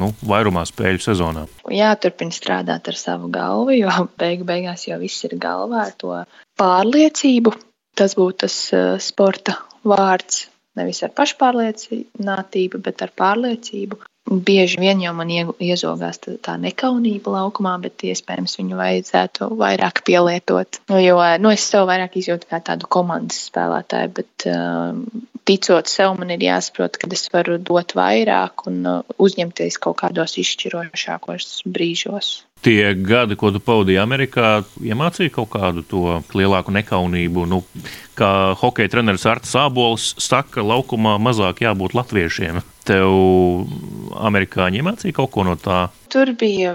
nu, 0.00 0.12
vairumā 0.26 0.66
spēļu 0.68 1.02
sezonā. 1.04 1.46
Jāturpina 1.70 2.34
strādāt 2.34 2.88
ar 2.90 2.98
savu 2.98 3.30
galvu, 3.32 3.74
jo 3.78 3.90
beigu 4.20 4.46
beigās 4.48 4.86
jau 4.92 5.00
viss 5.02 5.26
ir 5.28 5.36
galvā 5.42 5.86
ar 5.88 5.96
to 6.02 6.14
pārliecību. 6.60 7.54
Tas 7.98 8.14
būtu 8.18 8.44
tas 8.46 8.56
uh, 8.76 8.94
sporta 9.02 9.56
vārds. 9.86 10.46
Nevis 10.78 11.02
ar 11.02 11.10
pašpārliecinātību, 11.18 12.78
bet 12.84 13.02
ar 13.02 13.10
pārliecību. 13.18 13.98
Bieži 14.30 14.78
vien 14.78 15.00
jau 15.02 15.10
man 15.18 15.30
iezogās 15.32 16.20
tā 16.22 16.54
nekaunība 16.62 17.32
laukumā, 17.34 17.72
bet 17.82 18.04
iespējams 18.06 18.54
viņu 18.60 18.78
vajadzētu 18.78 19.48
vairāk 19.58 20.04
pielietot. 20.06 20.78
Nu, 20.92 21.00
jo 21.02 21.18
nu, 21.42 21.50
es 21.50 21.66
sev 21.66 21.88
vairāk 21.90 22.14
izjūtu 22.20 22.46
kā 22.50 22.60
tādu 22.62 22.86
komandas 22.86 23.40
spēlētāju, 23.50 24.12
bet 24.20 24.46
um, 24.52 25.02
ticot 25.50 25.90
sev, 25.90 26.14
man 26.20 26.30
ir 26.30 26.44
jāsaprot, 26.46 27.00
ka 27.00 27.10
es 27.10 27.26
varu 27.32 27.58
dot 27.58 27.96
vairāk 27.98 28.68
un 28.70 28.78
uh, 28.86 29.18
uzņemties 29.18 29.80
kaut 29.82 29.98
kādos 30.04 30.38
izšķirošākos 30.38 31.64
brīžos. 31.66 32.30
Tie 32.60 32.92
gadi, 32.94 33.38
ko 33.40 33.48
tu 33.54 33.60
pavadīji 33.64 33.98
Amerikā, 34.02 34.60
iemācīja 34.84 35.32
kaut 35.32 35.48
kādu 35.54 35.82
to 35.88 36.18
lielāku 36.36 36.74
nekaunību. 36.76 37.46
Nu, 37.48 37.62
kā 38.18 38.52
hokeja 38.60 38.92
treneris 38.92 39.24
Arts 39.26 39.54
Sābols 39.56 40.10
saka, 40.20 40.60
laukumā 40.60 41.16
mazāk 41.22 41.64
jābūt 41.64 41.96
latviešiem. 41.96 42.60
Tev 42.90 43.10
amerikāņi 44.18 44.80
iemācīja 44.80 45.14
kaut 45.16 45.30
ko 45.34 45.44
no 45.46 45.54
tā? 45.60 45.84
Tur 46.10 46.32
bija 46.38 46.72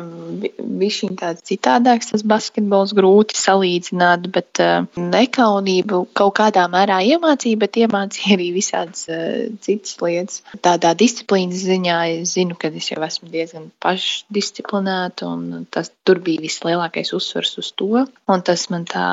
viņš 0.80 1.00
tāds 1.20 1.44
citādāks, 1.50 2.12
tas 2.14 2.24
basketbols 2.28 2.94
grūti 2.96 3.36
salīdzināt, 3.36 4.30
bet 4.36 4.62
uh, 4.64 4.86
nekaunību 4.96 6.06
kaut 6.16 6.36
kādā 6.40 6.66
mērā 6.72 7.02
iemācīja, 7.12 7.60
bet 7.66 7.80
iemācīja 7.82 8.38
arī 8.38 8.50
visādas 8.56 9.10
uh, 9.12 9.50
citas 9.66 9.98
lietas. 10.04 10.40
Tādā 10.66 10.94
disciplīnas 10.98 11.66
ziņā 11.68 11.98
es 12.14 12.36
zinu, 12.38 12.56
ka 12.60 12.72
es 12.72 12.92
jau 12.94 13.02
esmu 13.04 13.32
diezgan 13.34 13.68
pašdisciplinēta, 13.84 15.28
un 15.28 15.68
tas 15.72 15.92
tur 16.08 16.24
bija 16.24 16.46
vislielākais 16.46 17.12
uzsvars 17.18 17.58
uz 17.60 17.74
to, 17.76 18.06
un 18.06 18.48
tas 18.48 18.70
man 18.72 18.88
tā 18.88 19.10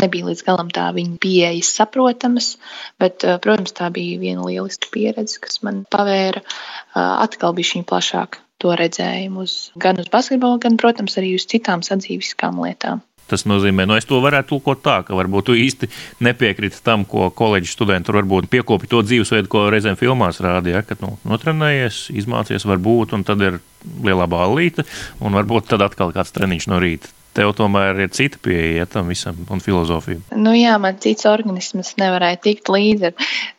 nebija 0.00 0.28
līdz 0.28 0.44
galam 0.46 0.70
tā 0.72 0.86
viņa 0.96 1.18
pieejas 1.22 1.72
saprotamas, 1.78 2.54
bet, 3.00 3.24
eh, 3.24 3.38
protams, 3.42 3.74
tā 3.76 3.90
bija 3.92 4.20
viena 4.20 4.44
lieliska 4.44 4.92
pieredze, 4.92 5.40
kas 5.40 5.62
man 5.62 5.84
pavēra 5.90 6.42
eh, 6.42 7.00
atkal 7.00 7.56
bija 7.56 7.72
šī 7.74 7.84
plašāk 7.88 8.40
to 8.62 8.72
redzējumu 8.76 9.44
uz, 9.44 9.56
gan 9.76 10.00
uz 10.00 10.08
basketbolu, 10.12 10.60
gan, 10.60 10.78
protams, 10.80 11.18
arī 11.20 11.34
uz 11.36 11.44
citām 11.48 11.84
sadzīviskām 11.84 12.62
lietām. 12.64 13.04
Tas 13.26 13.42
nozīmē, 13.42 13.88
nu 13.90 13.96
es 13.98 14.06
to 14.06 14.20
varētu 14.22 14.52
tulkot 14.52 14.84
tā, 14.84 15.00
ka 15.02 15.16
varbūt 15.18 15.48
tu 15.48 15.56
īsti 15.58 15.88
nepiekriti 16.22 16.78
tam, 16.86 17.02
ko 17.10 17.26
koledžas 17.34 17.74
studenti 17.74 18.14
varbūt 18.14 18.46
piekopi 18.52 18.86
to 18.86 19.02
dzīvesveidu, 19.02 19.50
ko 19.50 19.64
reizēm 19.74 19.98
filmās 19.98 20.38
rādīja, 20.44 20.84
ka 20.86 20.94
nu, 21.02 21.16
notrenējies, 21.26 22.04
izmācies, 22.22 22.68
varbūt, 22.70 23.16
un 23.18 23.26
tad 23.26 23.42
ir 23.42 23.58
lielā 24.06 24.30
ballīte, 24.30 24.86
un 25.18 25.34
varbūt 25.40 25.72
tad 25.72 25.82
atkal 25.88 26.14
kāds 26.14 26.30
treniņš 26.38 26.70
no 26.70 26.78
rīta. 26.82 27.15
Tev 27.36 27.52
tomēr 27.56 27.98
ir 28.06 28.12
cita 28.16 28.40
pieeja 28.42 28.86
tam 28.88 29.10
visam 29.12 29.38
un 29.52 29.60
filozofija. 29.60 30.22
Nu 30.40 30.54
jā, 30.56 30.76
man 30.80 30.96
cits 31.04 31.28
organisms 31.28 31.92
nevarēja 32.00 32.40
tikt 32.48 32.70
līdzi. 32.72 33.12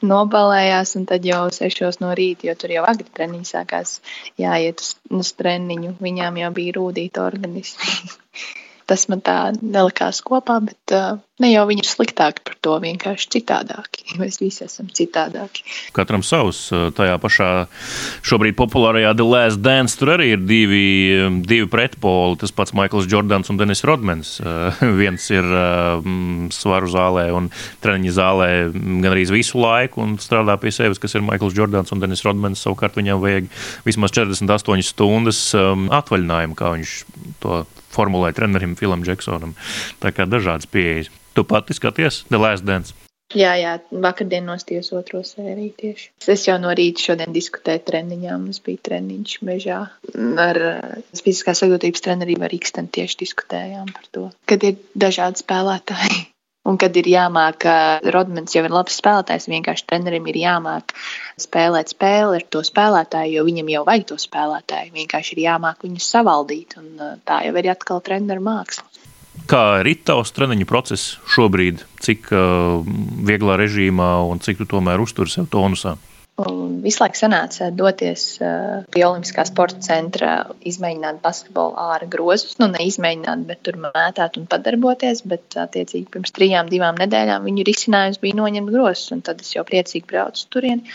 Nobalējās, 0.09 0.95
un 0.97 1.05
tad 1.09 1.25
jau 1.27 1.43
sešos 1.53 2.01
no 2.01 2.13
rīta, 2.17 2.49
jo 2.49 2.57
tur 2.57 2.73
jau 2.73 2.85
agri 2.89 3.09
treniņš 3.19 3.53
sākās 3.53 3.97
jāiet 4.41 4.81
uz, 4.81 4.95
uz 5.21 5.33
treniņu. 5.37 5.97
Viņām 6.01 6.41
jau 6.41 6.55
bija 6.57 6.79
rūdīti 6.79 7.21
organismi. 7.21 7.93
tas 8.87 9.07
man 9.11 9.21
tā 9.23 9.51
nelikās 9.59 10.21
kopā, 10.25 10.57
bet 10.63 10.93
uh, 10.95 11.17
ne 11.43 11.49
jau 11.51 11.65
viņi 11.69 11.83
ir 11.83 11.89
sliktāki 11.89 12.43
par 12.47 12.55
to, 12.63 12.75
vienkārši 12.83 13.29
citādāki. 13.35 14.05
Mēs 14.21 14.39
visi 14.41 14.63
esam 14.65 14.89
citādāki. 14.95 15.65
Katram 15.95 16.23
savs 16.25 16.67
tajā 16.97 17.17
pašā 17.21 17.49
šobrīd 18.27 18.57
populārajā 18.57 19.13
The 19.17 19.27
Last 19.27 19.61
Dance. 19.65 19.97
Tur 19.99 20.15
arī 20.15 20.31
ir 20.35 20.43
divi, 20.47 20.87
divi 21.47 21.69
pretpoli. 21.71 22.39
Tas 22.41 22.55
pats 22.55 22.75
Maikls 22.77 23.09
Jordans 23.11 23.51
un 23.51 23.59
Denis 23.59 23.83
Rodmans. 23.87 24.37
Viens 25.01 25.29
ir 25.33 25.47
svaru 26.55 26.91
zālē 26.91 27.27
un 27.35 27.51
treniņa 27.83 28.17
zālē 28.17 28.49
gan 28.73 29.11
arī 29.11 29.27
visu 29.31 29.59
laiku 29.61 30.03
un 30.05 30.15
strādā 30.21 30.55
pie 30.61 30.71
sevis, 30.73 31.01
kas 31.01 31.17
ir 31.17 31.25
Maikls 31.27 31.57
Jordans 31.57 31.91
un 31.93 32.03
Denis 32.03 32.23
Rodmans. 32.27 32.63
Savukārt 32.63 32.97
viņam 32.97 33.21
vajag 33.23 33.51
vismaz 33.87 34.15
48 34.15 34.87
stundas 34.87 35.41
atvaļinājumu, 35.53 36.57
kā 36.57 36.73
viņš 36.77 36.95
to 37.43 37.65
formulē 37.97 38.31
trenerim 38.37 38.77
Filam 38.79 39.03
Džeksonam. 39.05 39.57
Tā 40.03 40.13
kā 40.13 40.29
dažādas 40.29 40.69
pieejas. 40.69 41.11
Tu 41.33 41.45
pati 41.45 41.75
skaties 41.77 42.23
The 42.29 42.41
Last 42.41 42.65
Dance. 42.65 42.95
Jā, 43.35 43.57
jā, 43.59 43.73
vakardien 43.91 44.45
nostījos 44.47 44.93
otro 44.95 45.19
sēriju 45.27 45.73
tieši. 45.81 46.05
Es 46.31 46.45
jau 46.47 46.55
no 46.63 46.71
rīta 46.71 47.03
šodien 47.09 47.33
diskutēju 47.35 47.83
treniņā, 47.89 48.37
mums 48.39 48.61
bija 48.63 48.79
treniņš 48.87 49.33
mežā. 49.43 49.81
Ar 50.39 50.59
fiziskās 51.11 51.59
sagatavības 51.59 52.05
treneriem 52.05 52.47
ar 52.47 52.55
Ikstenu 52.55 52.87
tieši 52.95 53.19
diskutējām 53.25 53.91
par 53.91 54.07
to, 54.15 54.25
kad 54.47 54.63
ir 54.63 54.79
dažādi 54.95 55.43
spēlētāji. 55.43 56.23
Un 56.67 56.75
kad 56.81 56.95
ir 56.99 57.07
jāmāk, 57.07 57.63
Rodmans 58.11 58.55
jau 58.55 58.65
ir 58.67 58.73
labs 58.75 58.97
spēlētājs, 58.99 59.47
vienkārši 59.47 59.85
trenerim 59.87 60.25
ir 60.27 60.41
jāmāk 60.41 60.91
spēlēt 61.39 61.93
spēli 61.93 62.41
ar 62.41 62.45
to 62.51 62.63
spēlētāju, 62.67 63.37
jo 63.37 63.45
viņam 63.47 63.71
jau 63.71 63.83
vajag 63.87 64.07
to 64.11 64.17
spēlētāju. 64.19 64.91
Vienkārši 64.97 65.37
ir 65.37 65.43
jāmāk 65.45 65.85
viņus 65.87 66.11
savaldīt, 66.17 66.75
un 66.81 67.19
tā 67.23 67.41
jau 67.47 67.55
ir 67.55 67.71
atkal 67.71 68.03
treneru 68.03 68.43
māksla. 68.43 68.83
Kā 69.47 69.79
ir 69.79 69.93
tavs 70.03 70.33
treniņu 70.35 70.65
process 70.67 71.15
šobrīd, 71.31 71.85
cik 72.03 72.31
uh, 72.35 72.81
vieglā 73.27 73.55
režīmā 73.61 74.09
un 74.27 74.41
cik 74.43 74.59
tu 74.59 74.67
tomēr 74.75 74.99
uzturi 74.99 75.31
sev 75.31 75.47
tonusā? 75.53 75.95
Visu 76.37 77.01
laiku 77.01 77.17
sanāca 77.17 77.69
doties 77.73 78.25
pie 78.93 79.03
Olimpiskā 79.07 79.45
sporta 79.49 79.79
centra, 79.81 80.33
izmēģināt 80.69 81.21
basketbolu 81.23 81.73
ārā 81.81 82.07
grozus. 82.11 82.57
Nu, 82.61 82.69
neizmēģināt, 82.73 83.45
bet 83.49 83.63
tur 83.65 83.79
mētāt 83.81 84.37
un 84.37 84.45
padarboties. 84.49 85.23
Bet, 85.27 85.57
attiecīgi, 85.57 86.05
pirms 86.13 86.35
trijām, 86.35 86.69
divām 86.69 86.99
nedēļām 87.01 87.47
viņu 87.47 87.65
risinājums 87.67 88.21
bija 88.21 88.37
noņemt 88.41 88.73
grozus. 88.73 89.23
Tad 89.25 89.41
es 89.41 89.55
jau 89.55 89.65
priecīgi 89.67 90.05
braucu 90.09 90.45
turieni, 90.53 90.85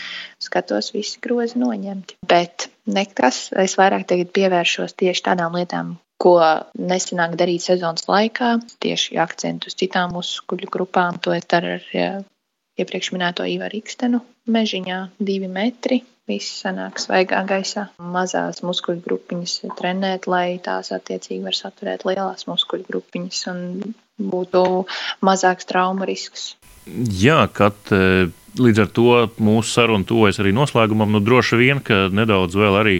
skatos, 0.41 0.93
visi 0.95 1.19
grozi 1.23 1.59
noņemti. 1.61 2.21
Bet 2.27 2.69
nekas, 2.87 3.49
es 3.59 3.77
vairāk 3.79 4.07
pievēršos 4.33 4.95
tieši 4.99 5.27
tādām 5.27 5.59
lietām, 5.59 5.97
ko 6.23 6.37
nesenāk 6.79 7.35
darīt 7.39 7.65
sezonas 7.65 8.07
laikā, 8.07 8.55
tieši 8.83 9.19
akcentu 9.19 9.67
uz 9.67 9.75
citām 9.79 10.15
muskuļu 10.15 10.71
grupām. 10.71 11.19
To 11.23 11.35
es 11.35 11.49
daru 11.51 11.75
ar 11.77 11.89
iepriekš 12.79 13.11
minēto 13.15 13.45
Ivaru 13.49 13.79
Ikstenu 13.81 14.23
mežiņā, 14.49 14.99
divi 15.19 15.49
metri. 15.51 16.01
Viss 16.23 16.61
sanāk 16.63 17.01
svaigā 17.03 17.41
gaisā. 17.43 17.89
Mazās 17.99 18.61
muskuļu 18.63 19.01
grupiņas 19.03 19.55
trenēt, 19.75 20.27
lai 20.31 20.55
tās 20.63 20.93
attiecīgi 20.95 21.43
var 21.43 21.57
saturēt 21.57 22.05
lielās 22.07 22.47
muskuļu 22.47 22.87
grupiņas 22.87 23.41
un 23.51 23.65
būtu 24.31 24.63
mazāks 25.29 25.67
traumu 25.67 26.07
risks. 26.07 26.53
Jā, 26.85 27.45
kad 27.53 27.93
e, 27.95 28.27
līdz 28.59 28.83
ar 28.83 28.91
to 28.93 29.15
mūsu 29.41 29.71
saruna 29.71 30.07
tuvojas 30.07 30.39
arī 30.43 30.53
noslēgumam, 30.55 31.13
nu 31.13 31.21
droši 31.23 31.59
vien, 31.61 31.81
ka 31.85 32.07
nedaudz 32.13 32.57
vēl 32.59 32.79
arī 32.81 32.97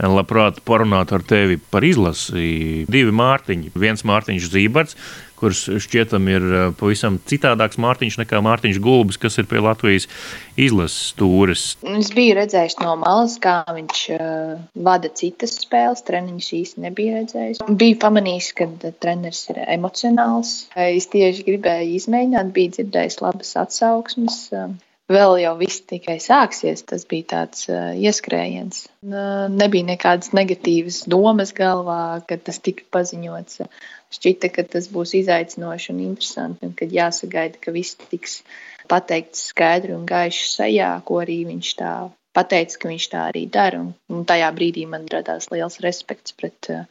labprāt 0.00 0.62
parunāt 0.66 1.12
ar 1.14 1.24
tevi 1.26 1.60
par 1.60 1.86
izlasi. 1.86 2.86
Divi 2.90 3.14
mārtiņi, 3.14 3.74
viens 3.76 4.06
mārtiņš 4.08 4.50
Zīberts, 4.52 4.98
kurš 5.36 5.62
šķietam 5.84 6.28
ir 6.32 6.46
eh, 6.46 6.64
pavisam 6.78 7.18
citādāks 7.28 7.80
Mārtiņš 7.82 8.18
nekā 8.22 8.40
Mārtiņš 8.44 8.80
Gulbis, 8.82 9.20
kas 9.20 9.38
ir 9.40 9.48
pie 9.50 9.60
Latvijas 9.62 10.08
izlases 10.56 11.12
stūres. 11.12 11.64
Es 11.96 12.10
biju 12.16 12.36
redzējis 12.38 12.78
no 12.80 12.94
malas, 13.00 13.36
kā 13.42 13.58
viņš 13.68 14.02
uh, 14.16 14.54
vada 14.86 15.10
citas 15.20 15.58
spēles. 15.60 16.04
Treniņš 16.06 16.48
īsti 16.60 16.84
nebija 16.86 17.20
redzējis. 17.20 17.60
Biju 17.68 17.98
pamanījis, 18.00 18.50
ka 18.56 18.68
treneris 19.04 19.42
ir 19.52 19.60
emocionāls. 19.76 20.54
Es 20.86 21.10
tieši 21.12 21.44
gribēju 21.50 21.98
izmēģināt, 22.00 22.52
biju 22.56 22.76
dzirdējis 22.78 23.20
labas 23.26 23.56
atsauksmes. 23.60 24.42
Vēl 25.06 25.36
jau 25.38 25.52
viss 25.60 25.84
tikai 25.86 26.16
sāksies, 26.18 26.80
tas 26.82 27.04
bija 27.06 27.28
tāds 27.30 27.68
uh, 27.70 27.92
ieskrējiens. 27.94 28.88
Uh, 29.06 29.44
nebija 29.54 29.86
nekādas 29.86 30.32
negatīvas 30.34 31.04
domas 31.06 31.52
galvā, 31.54 32.24
kad 32.26 32.42
tas 32.48 32.58
tika 32.58 32.82
paziņots. 32.96 33.60
Šķita, 34.16 34.50
ka 34.56 34.64
tas 34.72 34.88
būs 34.90 35.14
izaicinoši 35.20 35.92
un 35.94 36.02
interesanti, 36.08 36.66
un 36.66 36.74
kad 36.78 36.90
jāsagaida, 36.94 37.60
ka 37.62 37.74
viss 37.74 37.98
tiks 38.10 38.40
pateikts 38.90 39.46
skaidri 39.52 39.94
un 39.94 40.02
gaiši 40.10 40.50
sajā, 40.56 40.90
ko 41.06 41.20
arī 41.22 41.38
viņš 41.52 41.70
tā 41.78 41.92
pateica, 42.34 42.82
ka 42.82 42.90
viņš 42.90 43.08
tā 43.14 43.22
arī 43.30 43.44
dara. 43.46 43.84
Un, 43.86 43.94
un 44.10 44.26
tajā 44.26 44.50
brīdī 44.58 44.88
man 44.90 45.06
radās 45.12 45.52
liels 45.54 45.78
respekts 45.86 46.34
pret 46.34 46.72
uh, 46.74 46.82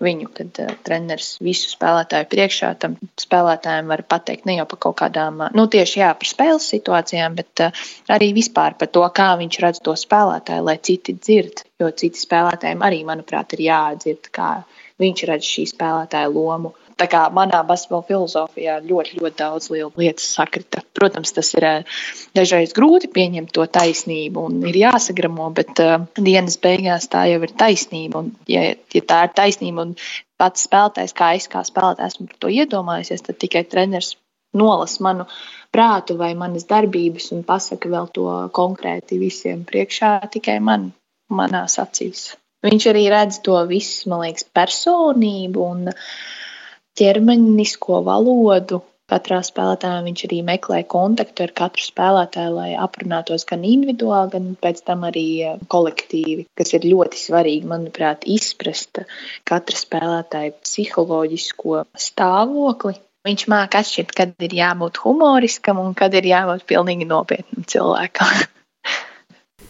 viņu, 0.00 0.28
kad 0.36 0.60
uh, 0.62 0.72
treneris 0.86 1.34
visu 1.44 1.70
spēlētāju 1.72 2.28
priekšā 2.32 2.70
tam 2.80 2.96
spēlētājiem 3.20 3.90
var 3.92 4.04
pateikt 4.08 4.46
ne 4.48 4.56
jau 4.56 4.66
par 4.70 4.80
kaut 4.86 4.96
kādām, 5.02 5.42
uh, 5.44 5.56
nu 5.56 5.66
tieši 5.72 6.00
jā, 6.00 6.10
par 6.18 6.30
spēles 6.30 6.68
situācijām, 6.72 7.36
bet 7.38 7.64
uh, 7.66 7.82
arī 8.12 8.32
vispār 8.36 8.78
par 8.80 8.92
to, 8.94 9.04
kā 9.14 9.32
viņš 9.40 9.60
redz 9.64 9.82
to 9.84 9.96
spēlētāju, 9.98 10.68
lai 10.68 10.78
citi 10.80 11.16
dzird, 11.18 11.64
jo 11.82 11.90
citi 11.92 12.22
spēlētājiem 12.22 12.86
arī, 12.86 13.02
manuprāt, 13.08 13.56
ir 13.58 13.66
jādzird, 13.68 14.32
kā 14.32 14.52
viņš 15.02 15.26
redz 15.28 15.48
šī 15.48 15.66
spēlētāja 15.74 16.30
lomu. 16.32 16.72
Tā 17.02 17.08
kā 17.10 17.20
manā 17.34 17.64
basketbola 17.66 18.04
filozofijā 18.06 18.76
ļoti, 18.86 19.16
ļoti 19.18 19.38
daudz 19.40 19.64
lietas 19.74 20.26
sakrita. 20.36 20.84
Protams, 20.94 21.32
tas 21.34 21.48
ir 21.58 21.64
eh, 21.66 22.02
dažreiz 22.38 22.70
grūti 22.76 23.10
pieņemt 23.10 23.50
to 23.56 23.64
taisnību 23.66 24.44
un 24.46 24.60
ir 24.70 24.78
jāsagramo, 24.84 25.48
bet 25.56 25.82
uh, 25.82 26.04
dienas 26.14 26.60
beigās 26.62 27.08
tā 27.10 27.24
jau 27.32 27.40
ir 27.42 27.54
taisnība. 27.58 28.22
Un, 28.22 28.28
ja, 28.46 28.68
ja 28.94 29.02
tā 29.10 29.24
ir 29.26 29.34
taisnība 29.34 29.88
un 29.88 29.96
pats 30.38 30.68
spēlētājs, 30.68 31.16
kā 31.18 31.32
es 31.40 31.50
kā 31.50 31.64
spēlētājs 31.66 32.14
esmu 32.14 32.28
par 32.30 32.38
to 32.44 32.52
iedomājies, 32.54 33.26
tad 33.26 33.40
tikai 33.42 33.64
treneris 33.66 34.12
nolas 34.54 35.00
manu 35.02 35.26
prātu 35.74 36.14
vai 36.22 36.36
manas 36.38 36.68
darbības 36.70 37.32
un 37.34 37.42
pasaka 37.48 37.90
vēl 37.90 38.12
to 38.14 38.28
konkrēti 38.54 39.18
visiem 39.18 39.66
priekšā 39.66 40.14
tikai 40.38 40.60
man, 40.62 40.92
manās 41.34 41.80
acīs. 41.82 42.28
Viņš 42.62 42.90
arī 42.92 43.08
redz 43.10 43.42
to 43.42 43.58
visu, 43.66 44.06
man 44.12 44.22
liekas, 44.22 44.46
personību 44.54 45.66
un 45.66 45.88
ķermenisko 47.00 48.02
valodu. 48.06 48.82
Katrā 49.12 49.42
spēlētājā 49.44 49.98
viņš 50.06 50.20
arī 50.24 50.38
meklē 50.46 50.78
kontaktu 50.88 51.44
ar 51.44 51.50
katru 51.58 51.84
spēlētāju, 51.84 52.52
lai 52.56 52.68
aprunātos 52.80 53.44
gan 53.50 53.66
individuāli, 53.68 54.30
gan 54.32 54.46
pēc 54.62 54.80
tam 54.86 55.04
arī 55.04 55.24
kolektīvi, 55.74 56.46
kas 56.56 56.72
ir 56.78 56.86
ļoti 56.88 57.20
svarīgi, 57.20 57.68
manuprāt, 57.68 58.24
izprast 58.24 59.02
katra 59.48 59.80
spēlētāja 59.82 60.54
psiholoģisko 60.62 61.82
stāvokli. 62.06 62.96
Viņš 63.28 63.46
māca 63.52 63.82
atšķirt, 63.84 64.16
kad 64.16 64.32
ir 64.48 64.56
jābūt 64.62 65.02
humoriskam 65.04 65.82
un 65.82 65.92
kad 65.98 66.16
ir 66.16 66.32
jābūt 66.32 66.64
pilnīgi 66.72 67.12
nopietnam 67.12 67.68
cilvēkam. 67.68 68.32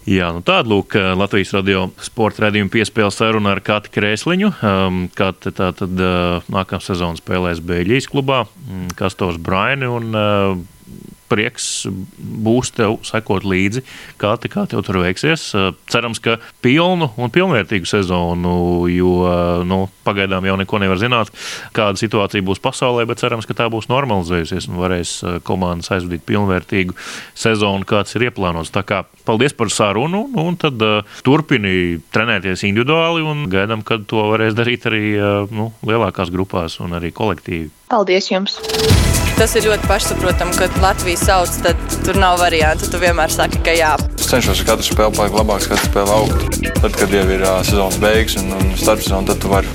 Jā, 0.03 0.33
nu 0.35 0.41
tāda 0.43 0.67
lūk, 0.67 0.97
Latvijas 1.15 1.53
radio 1.55 1.85
sporta 2.03 2.43
redzējuma 2.47 2.73
piespēle 2.75 3.13
saruna 3.15 3.53
ar 3.55 3.61
Kati 3.63 3.93
Krēsliņu. 3.95 4.49
Um, 4.67 5.05
Kati 5.15 5.53
tā 5.55 5.69
tad 5.79 5.95
uh, 6.03 6.43
nākamā 6.51 6.83
sezona 6.83 7.21
spēlēs 7.21 7.63
Beļģijas 7.63 8.09
klubā, 8.11 8.41
mm, 8.67 8.97
Kastovs 8.99 9.39
Braini 9.39 9.87
un 9.87 10.11
uh, 10.11 10.57
prieks 11.33 11.69
būs 12.19 12.73
tev 12.77 12.99
sekot 13.09 13.47
līdzi, 13.49 13.83
kā, 14.21 14.35
te, 14.41 14.51
kā 14.53 14.67
tev 14.71 14.85
tur 14.87 15.01
veiksies. 15.03 15.49
Cerams, 15.91 16.21
ka 16.23 16.37
pilnu 16.65 17.09
un 17.17 17.33
pilnvērtīgu 17.33 17.89
sezonu, 17.89 18.55
jo 18.93 19.15
nu, 19.69 19.83
pagaidām 20.07 20.47
jau 20.49 20.59
neko 20.61 20.83
nevar 20.83 21.01
zināt, 21.01 21.33
kāda 21.77 22.01
situācija 22.01 22.45
būs 22.47 22.63
pasaulē, 22.63 23.07
bet 23.09 23.23
cerams, 23.23 23.49
ka 23.49 23.57
tā 23.59 23.69
būs 23.73 23.89
normalizējusies 23.93 24.69
un 24.71 24.81
varēs 24.83 25.17
komandas 25.49 25.93
aizvadīt 25.97 26.27
pilnvērtīgu 26.29 26.97
sezonu, 27.39 27.89
kāds 27.89 28.17
ir 28.19 28.29
ieplānots. 28.29 28.73
Tā 28.75 28.85
kā 28.87 29.03
paldies 29.27 29.57
par 29.57 29.73
sarunu, 29.73 30.27
nu, 30.33 30.47
un 30.47 30.59
tad 30.61 30.83
turpini 31.27 32.01
trenēties 32.15 32.67
individuāli 32.69 33.25
un 33.27 33.47
gaidām, 33.53 33.85
kad 33.87 34.07
to 34.11 34.27
varēs 34.33 34.57
darīt 34.59 34.89
arī 34.91 35.05
nu, 35.53 35.71
lielākās 35.87 36.33
grupās 36.35 36.81
un 36.83 36.99
arī 36.99 37.15
kolektīvi. 37.15 37.71
Paldies 37.93 38.31
jums! 38.31 38.55
Tas 39.37 39.53
ir 39.59 39.67
ļoti 39.67 39.89
pašsaprotami, 39.91 40.55
kad 40.57 40.77
Latvijas 40.81 41.27
sauc, 41.27 41.59
tad 41.65 41.77
tur 42.07 42.17
nav 42.17 42.39
variantu. 42.41 42.89
Tu 42.89 43.01
vienmēr 43.03 43.33
saki, 43.33 43.61
ka 43.67 43.75
jā. 43.77 43.91
Es 44.17 44.31
cenšos 44.31 44.63
katru 44.65 44.87
spēli 44.87 45.13
palikt 45.19 45.37
labāks, 45.37 45.69
katru 45.69 45.91
spēli 45.91 46.15
augt. 46.15 46.57
Tad, 46.79 46.97
kad 46.97 47.13
jau 47.13 47.27
ir 47.37 47.45
uh, 47.45 47.61
sezonas 47.69 48.01
beigas 48.01 48.39
un, 48.41 48.49
un 48.57 48.73
starpsezona, 48.81 49.29
tad 49.29 49.45
tu 49.45 49.53
vari 49.53 49.69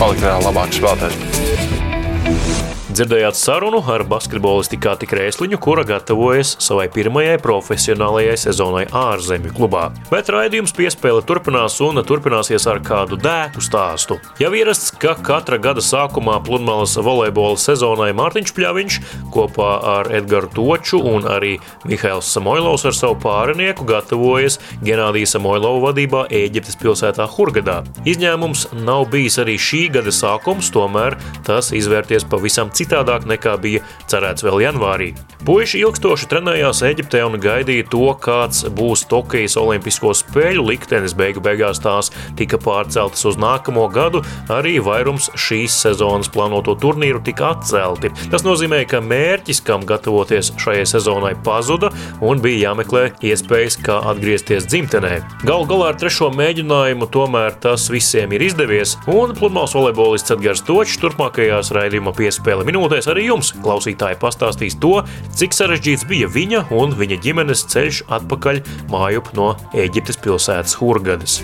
palikt 0.00 0.24
vēl 0.24 0.48
labāks 0.48 0.80
spēlētājs. 0.80 2.77
Dzirdējāt 2.98 3.36
sarunu 3.38 3.78
ar 3.94 4.02
basketbolistu 4.10 4.74
Kati 4.82 5.06
Krēsliņu, 5.06 5.60
kura 5.62 5.84
gatavojas 5.86 6.56
savai 6.58 6.88
pirmajai 6.90 7.36
profesionālajai 7.38 8.32
sezonai 8.42 8.88
ārzemju 8.90 9.52
klubā. 9.54 9.84
Bet 10.10 10.26
raidījums 10.34 10.74
piespēle 10.74 11.22
turpinās 11.22 11.76
un 11.86 12.02
turpināsies 12.02 12.66
ar 12.66 12.80
kādu 12.82 13.14
dētu 13.22 13.62
stāstu. 13.62 14.16
Jau 14.42 14.50
ierasts, 14.50 14.90
ka 14.90 15.12
katra 15.14 15.60
gada 15.62 15.84
sākumā 15.84 16.40
pludmales 16.42 16.96
volejbola 16.98 17.60
sezonai 17.62 18.08
Mārtiņš 18.18 18.54
Pļaviņš 18.56 18.98
kopā 19.36 19.70
ar 19.92 20.10
Edgars 20.18 20.50
Toču 20.58 20.98
un 20.98 21.30
arī 21.30 21.52
Mihails 21.86 22.32
Samoilovs 22.34 22.88
ar 22.90 22.98
savu 22.98 23.20
pārinieku 23.22 23.86
gatavojas 23.86 24.58
Genādija 24.82 25.36
Samoilova 25.36 25.92
vadībā 25.92 26.24
Ēģiptes 26.34 26.80
pilsētā 26.82 27.30
Hurgadā. 27.36 27.78
Izņēmums 28.10 28.72
nav 28.82 29.06
bijis 29.14 29.38
arī 29.38 29.54
šī 29.54 29.86
gada 30.00 30.10
sākums, 30.10 30.74
tomēr 30.74 31.14
tas 31.46 31.70
izvērties 31.70 32.26
pavisam 32.26 32.74
citādāk 32.74 32.87
citādāk 32.88 33.28
nekā 33.28 33.56
bija 33.60 33.84
cerēts 34.08 34.46
vēl 34.46 34.64
janvārī. 34.64 35.12
Puiši 35.46 35.78
ilgstoši 35.84 36.26
trenējās 36.32 36.80
Eģiptē 36.88 37.20
un 37.26 37.38
gaidīja 37.40 37.86
to, 37.92 38.08
kāds 38.20 38.64
būs 38.74 39.04
Tokijas 39.08 39.54
Olimpisko 39.60 40.10
spēļu 40.16 40.64
liktenis. 40.66 41.14
Beigu 41.18 41.42
beigās 41.44 41.78
tās 41.82 42.10
tika 42.38 42.58
pārceltas 42.60 43.22
uz 43.28 43.38
nākamo 43.40 43.86
gadu, 43.92 44.24
arī 44.52 44.78
vairums 44.82 45.30
šīs 45.38 45.76
sezonas 45.84 46.30
plānoto 46.34 46.74
turnīru 46.80 47.22
tika 47.24 47.52
atcelti. 47.54 48.10
Tas 48.32 48.44
nozīmē, 48.46 48.82
ka 48.90 49.00
mērķis, 49.04 49.62
kam 49.66 49.86
gatavoties 49.88 50.50
šajai 50.58 50.86
sezonai, 50.90 51.34
pazuda 51.46 51.92
un 52.24 52.42
bija 52.44 52.68
jāmeklē 52.68 53.04
iespējas, 53.30 53.78
kā 53.86 54.00
atgriezties 54.10 54.66
dzimtenē. 54.68 55.20
Galu 55.46 55.68
galā 55.70 55.92
ar 55.92 56.00
trešo 56.02 56.32
mēģinājumu 56.34 57.08
tomēr 57.14 57.56
tas 57.62 57.86
visiem 57.92 58.34
ir 58.34 58.44
izdevies, 58.50 58.96
un 59.06 59.32
pludmales 59.38 59.76
volejbolists 59.78 60.34
Edgars 60.34 60.64
Točs 60.66 60.98
turpmākajās 61.00 61.72
raidījuma 61.76 62.12
piespēle 62.18 62.67
minūtēs 62.68 63.08
arī 63.08 63.28
jums, 63.30 63.54
klausītāji, 63.64 64.20
pastāstīs 64.20 64.76
to, 64.82 64.98
cik 65.38 65.56
sarežģīts 65.56 66.04
bija 66.08 66.28
viņa 66.32 66.66
un 66.76 66.92
viņa 66.98 67.20
ģimenes 67.24 67.64
ceļš 67.72 68.04
atpakaļ 68.18 68.60
mājup 68.92 69.32
no 69.38 69.54
Eģiptes 69.72 70.20
pilsētas 70.20 70.76
Hurgadas. 70.82 71.40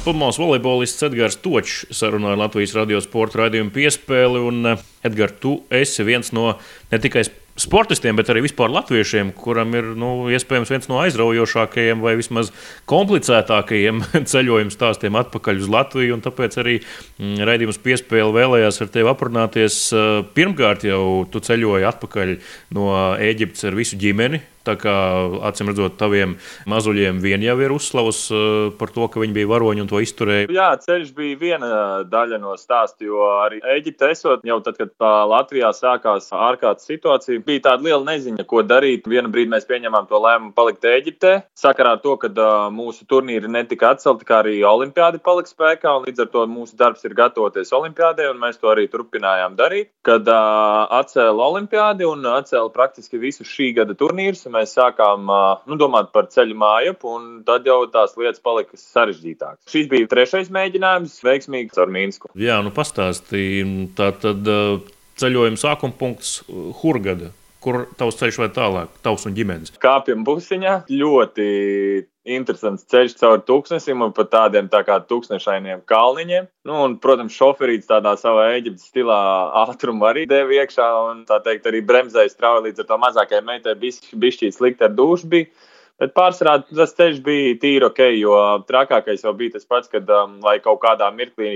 Pludmales 0.00 0.38
volejbolists 0.40 1.04
Edgars 1.04 1.36
Točs 1.44 1.82
sarunāja 1.92 2.38
Latvijas 2.40 2.72
radio 2.78 3.00
sporta 3.04 3.42
raidījumu 3.42 3.72
piespēli. 3.74 4.40
Un, 4.48 4.72
Edgars, 5.04 5.36
tu 5.42 5.58
esi 5.72 6.04
viens 6.08 6.32
no 6.36 6.54
ne 6.90 7.00
tikai 7.00 7.26
sportistiem, 7.60 8.16
bet 8.18 8.30
arī 8.32 8.44
vispār 8.46 8.72
latviešiem, 8.72 9.32
kuram 9.36 9.74
ir 9.78 9.90
nu, 9.98 10.10
iespējams 10.32 10.72
viens 10.72 10.88
no 10.90 11.00
aizraujošākajiem 11.04 12.02
vai 12.04 12.14
vismaz 12.18 12.52
komplicētākajiem 12.90 14.02
ceļojuma 14.32 14.74
stāstiem 14.74 15.18
atpakaļ 15.20 15.62
uz 15.62 15.70
Latviju. 15.70 16.20
Tāpēc 16.24 16.60
arī 16.62 16.78
mm, 16.80 17.42
raidījums 17.48 17.80
piespēle 17.84 18.32
vēlējās 18.36 18.80
ar 18.84 18.92
tevi 18.94 19.12
aprunāties. 19.12 19.82
Pirmkārt, 20.36 20.86
jau 20.88 21.02
tu 21.30 21.42
ceļoji 21.44 21.88
atpakaļ 21.90 22.34
no 22.76 22.88
Ēģiptes 23.20 23.68
ar 23.68 23.76
visu 23.78 24.00
ģimeni. 24.00 24.42
Tā 24.66 24.74
kā 24.76 24.94
acīm 25.48 25.70
redzot, 25.70 25.94
taviem 26.00 26.34
mazuļiem 26.68 27.20
vien 27.24 27.40
jau 27.44 27.56
ir 27.64 27.72
uzslavas 27.72 28.18
uh, 28.34 28.68
par 28.76 28.92
to, 28.92 29.06
ka 29.08 29.22
viņi 29.22 29.36
bija 29.38 29.48
varoņi 29.48 29.84
un 29.84 29.88
to 29.88 30.00
izturēja. 30.04 30.50
Jā, 30.52 30.68
ceļš 30.84 31.14
bija 31.16 31.38
viena 31.40 31.70
daļa 32.10 32.40
no 32.42 32.52
stāsta, 32.60 33.06
jo 33.06 33.24
arī 33.40 33.62
Eģipte 33.76 34.10
esot 34.12 34.44
jau 34.44 34.58
tad, 34.64 34.76
kad 34.76 34.92
Latvijā 35.00 35.70
sākās 35.76 36.28
ārkārtas 36.36 36.88
situācija, 36.90 37.40
bija 37.46 37.64
tāda 37.70 37.88
liela 37.88 38.04
neziņa, 38.12 38.44
ko 38.48 38.60
darīt. 38.66 39.08
Vienu 39.08 39.32
brīdi 39.32 39.52
mēs 39.54 39.68
pieņemām 39.68 40.08
to 40.10 40.20
lēmumu 40.20 40.52
palikt 40.56 40.84
Eģiptē, 40.90 41.32
sakarā 41.56 41.96
ar 41.96 42.02
to, 42.04 42.16
ka 42.20 42.30
mūsu 42.74 43.08
turnīri 43.08 43.48
netika 43.48 43.94
atcelti, 43.94 44.28
kā 44.28 44.42
arī 44.42 44.58
olimpiādi 44.66 45.22
palika 45.24 45.52
spēkā, 45.52 45.96
un 45.96 46.08
līdz 46.08 46.26
ar 46.26 46.30
to 46.34 46.44
mūsu 46.50 46.76
darbs 46.80 47.06
ir 47.08 47.16
gatavoties 47.16 47.72
olimpiādē, 47.76 48.28
un 48.32 48.40
mēs 48.44 48.60
to 48.60 48.70
arī 48.72 48.86
turpinājām 48.92 49.56
darīt. 49.58 49.92
Kad 50.06 50.28
atcēla 50.28 51.48
olimpiādi 51.48 52.08
un 52.08 52.28
atcēla 52.36 52.72
praktiski 52.74 53.20
visus 53.22 53.48
šī 53.48 53.72
gada 53.80 53.96
turnīrus, 53.96 54.46
mēs 54.52 54.76
sākām 54.76 55.26
nu, 55.66 55.78
domāt 55.80 56.12
par 56.14 56.28
ceļu 56.32 56.56
mājupu, 56.60 57.16
un 57.16 57.28
tad 57.46 57.66
jau 57.68 57.82
tās 57.92 58.16
lietas 58.20 58.42
palika 58.44 58.78
sarežģītākas. 58.80 59.64
Šis 59.70 59.90
bija 59.90 60.10
trešais 60.10 60.52
mēģinājums, 60.54 61.18
veiksmīgs 61.26 61.80
ar 61.80 61.92
Mīnsku. 61.92 62.32
Jā, 62.38 62.60
nu 62.64 62.72
pastāstīja. 62.74 63.66
Tā 63.98 64.12
tad 64.22 64.48
ceļojuma 65.20 65.60
sākuma 65.60 65.96
punkts 66.00 66.40
Hurgada. 66.82 67.34
Kur 67.60 67.82
tavs 68.00 68.16
ceļš 68.16 68.38
vai 68.40 68.46
tālāk, 68.56 68.92
tavs 69.04 69.26
un 69.28 69.34
ģimenes? 69.36 69.74
Kāpjam 69.82 70.22
busiņā. 70.24 70.78
Ļoti 70.88 71.48
interesants 72.28 72.84
ceļš 72.90 73.16
caur 73.20 73.40
tūkstnesim 73.46 74.02
un 74.04 74.12
pat 74.16 74.30
tādiem 74.34 74.68
tā 74.72 74.82
kā 74.84 74.98
tūkstnešainiem 75.08 75.84
kalniņiem. 75.88 76.50
Nu, 76.68 76.82
un, 76.84 76.98
protams, 77.00 77.36
šoferīts 77.36 77.88
tādā 77.88 78.12
savā 78.20 78.50
eģiptes 78.58 78.90
stilā 78.92 79.20
ātrumu 79.64 80.08
arī 80.10 80.26
deva 80.28 80.60
iekšā 80.60 80.90
un 81.08 81.24
tā 81.28 81.40
teikt 81.44 81.70
arī 81.70 81.80
bremzēja 81.86 82.32
strauji 82.34 82.68
līdz 82.68 82.84
ar 82.84 82.90
to 82.90 83.00
mazākajai 83.06 83.44
meitai 83.46 83.76
bišķīt 83.80 84.56
slikti 84.56 84.88
ar 84.88 84.96
dušu 84.96 85.32
bija. 85.32 85.52
Bet 86.00 86.14
pārsvarā 86.16 86.54
tas 86.64 86.94
ceļš 86.96 87.18
bija 87.20 87.56
tīri 87.60 87.84
ok, 87.84 87.98
jo 88.16 88.36
trakākais 88.64 89.20
jau 89.20 89.34
bija 89.36 89.58
tas 89.58 89.66
pats, 89.68 89.90
kad 89.92 90.08
um, 90.08 90.38
lai 90.40 90.54
kaut 90.64 90.78
kādā 90.80 91.10
mirklī 91.12 91.50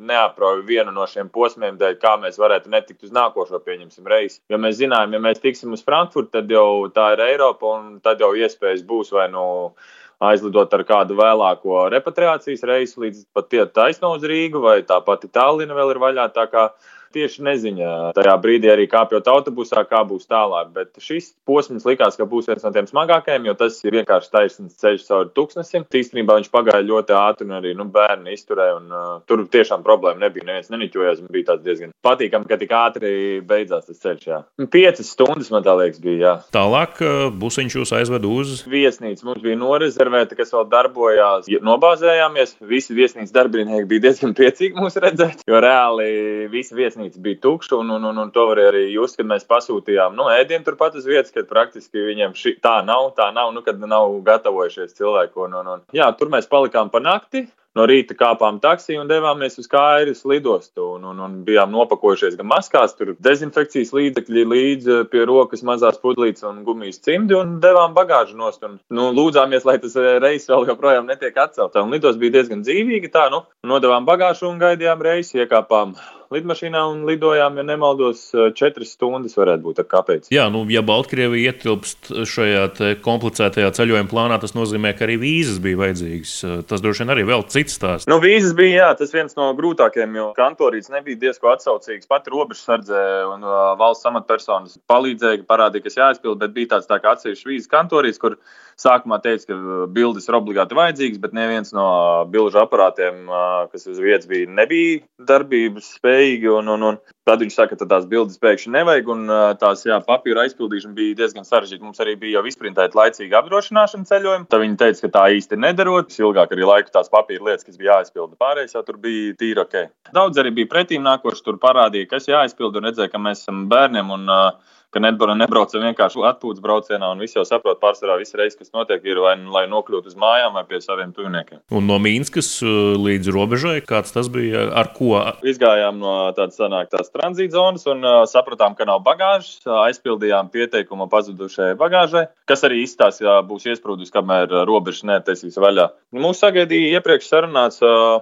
neaprauj 0.00 0.62
vienu 0.64 0.94
no 0.96 1.04
šiem 1.04 1.28
posmiem, 1.32 1.76
dēļ 1.80 1.98
kā 2.00 2.14
mēs 2.22 2.40
varētu 2.40 2.72
netikt 2.72 3.04
uz 3.04 3.12
nākošo, 3.12 3.60
pieņemsim, 3.60 4.08
reisi. 4.08 4.40
Jo 4.48 4.56
mēs 4.64 4.78
zinājām, 4.80 5.12
ja 5.12 5.20
mēs 5.28 5.44
tiksim 5.44 5.76
uz 5.76 5.84
Frankfurtu, 5.84 6.38
tad 6.38 6.48
jau 6.56 6.88
tā 6.96 7.10
ir 7.18 7.26
Eiropa 7.26 7.74
un 7.76 7.98
tad 8.00 8.24
jau 8.24 8.32
iespējas 8.32 8.80
būs 8.88 9.12
vai 9.12 9.28
nu. 9.28 9.44
No 9.76 10.00
aizlidot 10.30 10.74
ar 10.76 10.84
kādu 10.86 11.16
vēlāko 11.18 11.86
repatriācijas 11.92 12.64
reisu 12.68 13.02
līdz 13.04 13.24
pat 13.34 13.54
taisno 13.74 14.12
uz 14.16 14.26
Rīgu, 14.28 14.62
vai 14.62 14.80
tā 14.86 15.00
pati 15.04 15.30
Tallina 15.32 15.76
vēl 15.76 15.94
ir 15.94 16.02
vaļā. 16.02 16.28
Tā 16.34 16.46
kā 16.52 16.68
tieši 17.14 17.44
neziņa 17.46 17.90
tajā 18.16 18.34
brīdī 18.42 18.70
arī 18.72 18.88
kāpjot 18.90 19.28
autobusā, 19.30 19.84
kā 19.88 20.02
būs 20.08 20.28
tālāk. 20.30 20.72
Bet 20.74 20.96
šis 21.02 21.32
posms 21.48 21.86
likās, 21.88 22.16
ka 22.18 22.26
būs 22.28 22.48
viens 22.50 22.64
no 22.64 22.72
tiem 22.74 22.88
smagākajiem, 22.88 23.48
jo 23.48 23.56
tas 23.58 23.78
ir 23.84 23.98
vienkārši 23.98 24.32
taisnīgs 24.32 24.80
ceļš 24.82 25.06
cauri 25.08 25.32
tūkstnesim. 25.36 25.86
Īstenībā 26.02 26.38
viņš 26.38 26.50
pagāja 26.52 26.86
ļoti 26.86 27.16
ātri 27.18 27.48
un 27.48 27.56
arī 27.58 27.74
nu, 27.78 27.88
bērni 27.92 28.36
izturēja. 28.36 28.78
Un, 28.80 28.88
uh, 28.92 29.12
tur 29.28 29.44
tiešām 29.52 29.84
problēma 29.86 30.26
nebija. 30.26 30.48
Neviens 30.48 30.72
neniķojās. 30.72 31.22
Bija 31.32 31.56
diezgan 31.62 31.92
patīkami, 32.04 32.48
ka 32.48 32.58
tik 32.60 32.74
ātri 32.76 33.12
beidzās 33.46 33.86
tas 33.88 34.00
ceļš. 34.02 34.26
Jā. 34.28 34.40
Piecas 34.72 35.12
stundas 35.14 35.52
man 35.54 35.64
tā 35.66 35.74
liekas 35.78 36.02
bija. 36.02 36.20
Jā. 36.22 36.34
Tālāk 36.54 37.00
uh, 37.04 37.26
busiņš 37.42 37.78
jūs 37.80 37.94
aizved 37.98 38.26
uz 38.28 38.62
viesnīcu. 38.70 39.26
Mums 39.28 39.44
bija 39.44 39.58
norezervēta, 39.60 40.36
kas 40.38 40.52
vēl 40.54 40.68
darbojās. 40.72 41.50
Nobāzējāmies. 41.62 42.56
Visi 42.68 42.96
viesnīcas 42.96 43.34
darbinieki 43.34 43.88
bija 43.90 44.06
diezgan 44.08 44.36
priecīgi 44.38 44.78
mūs 44.78 44.98
redzēt, 45.02 45.44
jo 45.48 45.60
reāli 45.62 46.48
visi 46.52 46.76
viesnīcas 46.76 47.01
viesnīca 47.02 47.22
bija 47.22 47.40
tukša, 47.42 47.76
un, 47.78 47.90
un, 47.90 48.04
un, 48.04 48.18
un 48.18 48.30
to 48.30 48.46
var 48.48 48.58
arī 48.58 48.92
just, 48.92 49.16
kad 49.16 49.26
mēs 49.26 49.44
pasūtījām 49.48 50.14
nu, 50.16 50.28
ēdienu 50.30 50.64
turpat 50.64 50.94
uz 50.94 51.06
vietas, 51.06 51.32
kad 51.32 51.48
praktiski 51.48 51.98
viņiem 51.98 52.34
šī, 52.34 52.60
tā 52.62 52.82
nav, 52.84 53.14
tā 53.16 53.32
nav, 53.32 53.52
nu, 53.52 53.62
kad 53.62 53.78
nav 53.80 54.22
gatavojušies 54.24 54.94
cilvēki. 54.94 55.34
Un, 55.46 55.54
un, 55.54 55.66
un, 55.76 55.82
jā, 55.92 56.10
tur 56.16 56.30
mēs 56.30 56.48
palikām 56.48 56.90
pa 56.90 57.00
nakti 57.00 57.46
no 57.76 57.86
rīta 57.88 58.14
kāpām 58.16 58.58
taksiju 58.60 59.00
un 59.00 59.08
devāmies 59.08 59.56
uz 59.60 59.68
Kairas 59.70 60.24
lidostu. 60.28 60.90
Un, 60.96 61.06
un, 61.08 61.20
un 61.24 61.38
bijām 61.46 61.72
nopakojušies 61.72 62.36
gan 62.36 62.50
maskās, 62.50 62.94
tur 62.98 63.14
dezinfekcijas 63.16 63.94
līdzekļi, 63.96 64.44
līdzi 64.52 64.98
pie 65.12 65.24
rokas 65.28 65.64
mazās 65.66 66.00
pudlītes 66.02 66.44
un 66.48 66.62
gumijas 66.66 67.00
cimdi 67.04 67.36
un 67.38 67.58
devām 67.64 67.96
bagāžu 67.96 68.36
nost. 68.36 68.62
Un, 68.68 68.78
nu, 68.92 69.08
lūdzāmies, 69.16 69.66
lai 69.68 69.78
tas 69.82 69.96
reiss 69.96 70.50
vēl 70.52 70.68
joprojām 70.72 71.08
netiek 71.08 71.36
atcelts. 71.46 71.80
Un 71.80 71.94
lidos 71.94 72.20
bija 72.20 72.38
diezgan 72.38 72.64
dzīvīgi. 72.66 73.12
Tā, 73.12 73.28
nu, 73.32 73.44
nodevām 73.68 74.08
bagāžu 74.08 74.50
un 74.50 74.60
gaidījām 74.60 75.04
reisi, 75.04 75.40
iekāpām 75.40 75.96
lidmašīnā 76.34 76.82
un 76.92 77.04
lidojām, 77.08 77.58
ja 77.60 77.64
nemaldos, 77.66 78.24
četras 78.58 78.94
stundas 78.96 79.36
varētu 79.38 79.66
būt. 79.66 79.82
Kāpēc? 79.92 80.28
Jā, 80.32 80.46
nu, 80.52 80.62
ja 80.70 80.82
Baltkrievija 80.86 81.52
ietilpst 81.52 82.12
šajā 82.28 82.96
komplicētajā 83.04 83.72
ceļojuma 83.76 84.10
plānā, 84.10 84.38
tas 84.42 84.54
nozīmē, 84.56 84.94
ka 84.96 85.06
arī 85.06 85.18
vīzas 85.22 85.58
bija 85.62 85.80
vajadzīgas. 85.80 86.34
Tas 86.70 86.84
droši 86.84 87.04
vien 87.04 87.14
arī 87.14 87.26
vēl 87.28 87.44
cits 87.52 87.76
stāsts. 87.78 88.08
Nu, 88.10 88.20
vīzas 88.22 88.54
bija 88.58 88.86
jā, 88.86 88.90
tas 89.00 89.14
viens 89.14 89.36
no 89.38 89.50
grūtākajiem, 89.58 90.18
jo 90.18 90.28
kantorīts 90.38 90.92
nebija 90.92 91.20
diezgan 91.26 91.56
atsaucīgs. 91.56 92.08
Pat 92.10 92.28
robežsardze 92.32 93.02
un 93.32 93.46
uh, 93.46 93.72
valsts 93.80 94.08
amatpersonas 94.10 94.78
palīdzēja, 94.90 95.44
parādīja, 95.48 95.86
kas 95.88 95.98
jāizpild, 96.00 96.40
bet 96.42 96.54
bija 96.56 96.74
tāds 96.76 96.90
tā 96.90 97.00
kā 97.02 97.16
atsevišķs 97.16 97.48
vīzas 97.48 97.72
kantorīts, 97.72 98.20
kur 98.22 98.38
sākumā 98.80 99.18
teica, 99.22 99.48
ka 99.50 99.86
bildes 99.92 100.28
ir 100.28 100.36
obligāti 100.38 100.76
vajadzīgas, 100.78 101.20
bet 101.22 101.34
neviens 101.36 101.72
no 101.76 101.86
bilžu 102.32 102.62
aparātiem, 102.62 103.24
uh, 103.28 103.64
kas 103.72 103.86
uz 103.90 104.00
vietas 104.02 104.28
bija, 104.30 104.48
nebija 104.50 105.02
darbības 105.28 105.92
spējīgi. 105.98 106.50
Un, 106.58 106.70
un, 106.74 106.86
un 106.90 107.00
tad 107.28 107.42
viņš 107.44 107.58
saka, 107.58 107.78
ka 107.78 107.88
tās 107.90 108.06
bildes 108.10 108.40
pēkšņi 108.42 108.74
nevajag, 108.76 109.12
un 109.14 109.24
uh, 109.30 109.44
tās 109.60 109.84
jā, 109.86 109.98
papīra 110.06 110.46
aizpildīšana 110.46 110.96
bija 110.98 111.20
diezgan 111.22 111.46
sarežģīta. 111.48 111.84
Mums 111.86 112.02
arī 112.02 112.16
bija 112.20 112.40
jau 112.40 112.44
izprintēta 112.50 112.98
laicīga 112.98 113.40
apdrošināšana 113.42 114.08
ceļojuma. 114.10 114.48
Tad 114.52 114.64
viņi 114.64 114.78
teica, 114.82 115.04
ka 115.06 115.12
tā 115.18 115.24
īsti 115.38 115.60
nedarot. 115.62 116.12
Ilgāk 116.22 116.54
arī 116.54 116.68
laiku 116.68 116.92
tās 116.94 117.10
papīra 117.12 117.50
lietas, 117.50 117.66
kas 117.66 117.80
bija 117.80 117.98
jāizpilda. 117.98 118.38
Pārējais 118.40 118.76
jau 118.76 118.84
tur 118.86 119.00
bija 119.02 119.36
tīri 119.38 119.62
ok. 119.62 119.80
Daudz 120.14 120.38
arī 120.42 120.54
bija 120.60 120.70
pretīm 120.70 121.04
nākoši, 121.06 121.44
tur 121.46 121.58
parādīja, 121.62 122.10
kas 122.10 122.30
jāizpilda 122.30 122.80
un 122.80 122.90
redzēja, 122.90 123.12
ka 123.12 123.22
mēs 123.22 123.44
esam 123.44 123.66
bērniem. 123.70 124.12
Un, 124.16 124.30
uh, 124.30 124.78
ka 124.92 125.00
Nedbora 125.02 125.34
nebrauca 125.38 125.80
vienkārši 125.80 126.22
atpūtas 126.28 126.62
braucienā, 126.62 127.08
un 127.14 127.22
visi 127.22 127.38
jau 127.38 127.44
saprot, 127.48 127.80
pārsvarā 127.82 128.18
visu 128.20 128.36
reizi, 128.38 128.58
kas 128.60 128.72
notiek, 128.76 129.02
ir 129.08 129.20
vai, 129.24 129.34
lai 129.54 129.64
nokļūtu 129.72 130.12
uz 130.12 130.18
mājām 130.20 130.58
vai 130.58 130.64
pie 130.68 130.82
saviem 130.84 131.14
tuviniekiem. 131.16 131.62
Un 131.72 131.88
no 131.88 131.98
Mīnskas 132.02 132.50
uh, 132.64 132.92
līdz 133.00 133.32
robežai, 133.34 133.78
kāds 133.88 134.14
tas 134.14 134.28
bija, 134.32 134.68
ar 134.82 134.92
ko? 134.96 135.14
Izgājām 135.48 135.98
no 136.02 136.14
tādas 136.36 136.60
sanāktās 136.60 137.12
tranzītzonas 137.14 137.88
un 137.92 138.04
uh, 138.04 138.20
sapratām, 138.28 138.76
ka 138.78 138.86
nav 138.88 139.02
bagāžas, 139.06 139.64
aizpildījām 139.88 140.52
pieteikumu 140.52 141.08
pazudušajai 141.12 141.78
bagāžai, 141.80 142.26
kas 142.48 142.64
arī 142.68 142.84
izstāsta, 142.84 143.24
ka 143.26 143.40
būs 143.48 143.68
iesprūdus, 143.72 144.12
kamēr 144.14 144.52
robeža 144.68 145.08
netaisīs 145.14 145.60
vaļā. 145.60 145.88
Mūs 146.20 146.44
sagaidīja 146.44 146.98
iepriekš 147.00 147.32
sarunāts. 147.32 147.80
Uh, 147.82 148.20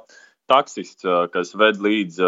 taksists, 0.50 1.06
kas 1.34 1.54
ved 1.58 1.80
līdz 1.82 2.20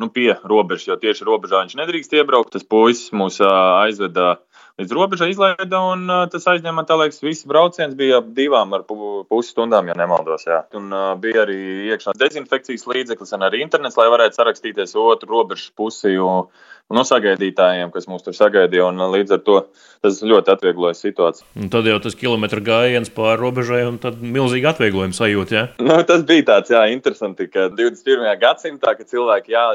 nu, 0.00 0.08
pie 0.12 0.30
robežas, 0.42 0.88
jo 0.88 0.96
tieši 1.00 1.26
robežā 1.28 1.62
viņš 1.62 1.76
nedrīkst 1.78 2.16
iebraukt. 2.16 2.54
Tas 2.56 2.64
puisis 2.64 3.12
mūs 3.16 3.38
aizveda 3.44 4.38
līdz 4.80 4.92
robežai, 4.96 5.30
izlaida, 5.32 5.80
un 5.92 6.06
tas 6.32 6.48
aizņēma, 6.52 6.84
tā 6.88 6.98
liekas, 7.00 7.22
viss 7.24 7.48
brauciens 7.48 7.96
bija 7.96 8.20
ap 8.20 8.28
divām 8.36 8.74
ar 8.76 8.84
pusi 8.88 9.52
stundām, 9.52 9.88
ja 9.88 9.96
nemaldos. 9.96 10.44
Jā. 10.48 10.62
Un 10.76 10.92
bija 11.22 11.44
arī 11.46 11.58
iekšā 11.92 12.16
dezinfekcijas 12.20 12.86
līdzeklis 12.90 13.36
un 13.36 13.46
arī 13.48 13.62
internets, 13.64 13.96
lai 14.00 14.08
varētu 14.12 14.40
sarakstīties 14.40 14.96
otru 15.00 15.32
robežas 15.32 15.70
pusi. 15.76 16.16
Un, 16.20 16.48
no 16.94 17.02
sagaidītājiem, 17.06 17.90
kas 17.94 18.06
mūs 18.10 18.24
tur 18.26 18.36
sagaidīja. 18.36 18.88
Līdz 19.16 19.36
ar 19.36 19.42
to 19.46 19.56
tas 20.04 20.20
ļoti 20.22 20.52
atviegloja 20.54 20.96
situāciju. 20.98 21.46
Un 21.58 21.70
tad 21.72 21.88
jau 21.88 21.98
tas 22.02 22.16
kilometru 22.18 22.62
gājiens 22.64 23.10
pāri 23.12 23.40
robežai, 23.40 23.82
un 23.88 23.98
tad 24.02 24.20
milzīgi 24.22 24.70
atvieglojums 24.70 25.20
sajūta. 25.20 25.56
Ja? 25.56 25.64
Nu, 25.82 25.98
tas 26.06 26.24
bija 26.28 26.46
tāds 26.52 26.72
jā, 26.74 26.84
interesanti, 26.94 27.48
ka 27.50 27.68
21. 27.74 28.26
gadsimtā, 28.42 28.94
kad 28.98 29.10
cilvēki 29.10 29.56
jā, 29.56 29.66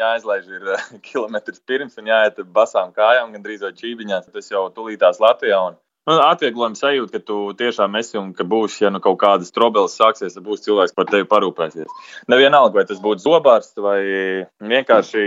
jāizlaiž 0.00 0.50
ir 0.50 0.74
kilometrus 1.08 1.62
pirms 1.68 1.98
un 2.00 2.12
jāiet 2.12 2.40
basām 2.54 2.94
kājām, 2.96 3.34
gandrīz 3.36 3.64
vai 3.66 3.74
čībiņās, 3.76 4.30
tas 4.32 4.52
jau 4.52 4.68
tulītās 4.74 5.20
Latvijā. 5.22 5.60
Un 5.70 5.80
Nu, 6.04 6.18
atvieglojums 6.20 6.82
sajūta, 6.82 7.16
ka 7.16 7.24
tu 7.24 7.36
tiešām 7.56 7.94
esi 7.96 8.18
un 8.20 8.34
ka 8.36 8.44
būs, 8.44 8.76
ja 8.82 8.90
nu 8.92 9.00
kaut 9.04 9.16
kādas 9.22 9.54
trobeles 9.56 9.94
sāksies, 9.96 10.34
tad 10.36 10.44
būs 10.44 10.60
cilvēks 10.66 10.92
par 10.92 11.06
tevi 11.08 11.24
parūpēsies. 11.30 11.88
Nevienalga, 12.28 12.76
vai 12.76 12.84
tas 12.90 13.00
būtu 13.00 13.24
zobārsts 13.24 13.80
vai 13.80 13.96
vienkārši 14.60 15.22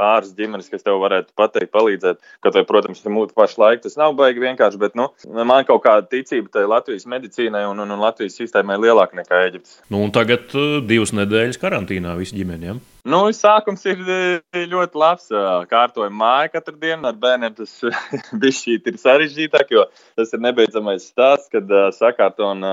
ārsts 0.00 0.36
ģimenes, 0.38 0.70
kas 0.72 0.86
tev 0.86 1.02
varētu 1.02 1.36
pateikt, 1.36 1.72
palīdzēt. 1.76 2.20
Kaut 2.40 2.56
vai, 2.56 2.64
protams, 2.70 3.04
mūsu 3.04 3.36
pašlaik 3.36 3.84
tas 3.84 3.98
nav 4.00 4.16
baigi 4.16 4.40
vienkārši, 4.40 4.80
bet 4.80 4.96
nu, 4.96 5.10
man 5.36 5.68
kaut 5.68 5.84
kāda 5.84 6.08
ticība 6.08 6.48
tai 6.56 6.64
Latvijas 6.64 7.04
medicīnai 7.04 7.66
un, 7.68 7.84
un, 7.84 7.92
un 7.92 8.00
Latvijas 8.00 8.40
sistēmai 8.40 8.80
lielāka 8.80 9.20
nekā 9.20 9.42
Eģiptes. 9.50 9.82
Nu, 9.92 10.06
tagad 10.16 10.56
uh, 10.56 10.78
divas 10.80 11.12
nedēļas 11.12 11.60
karantīnā 11.60 12.16
visi 12.16 12.40
ģimenēm. 12.40 12.80
Ja? 12.80 12.99
Nu, 13.04 13.20
sākums 13.32 13.84
ir 13.88 14.00
e, 14.04 14.64
ļoti 14.68 15.00
labs. 15.00 15.30
Kārtojam 15.70 16.18
māju 16.20 16.52
katru 16.56 16.76
dienu. 16.80 17.06
Ar 17.08 17.16
bērniem 17.20 17.54
tas 17.56 17.72
ir 18.90 18.98
sarežģītāk, 19.00 19.72
jo 19.72 19.86
tas 20.18 20.34
ir 20.36 20.42
nebeidzamais 20.44 21.08
stāsts, 21.08 21.48
kad 21.52 21.70
sakārto 21.96 22.52
un 22.52 22.66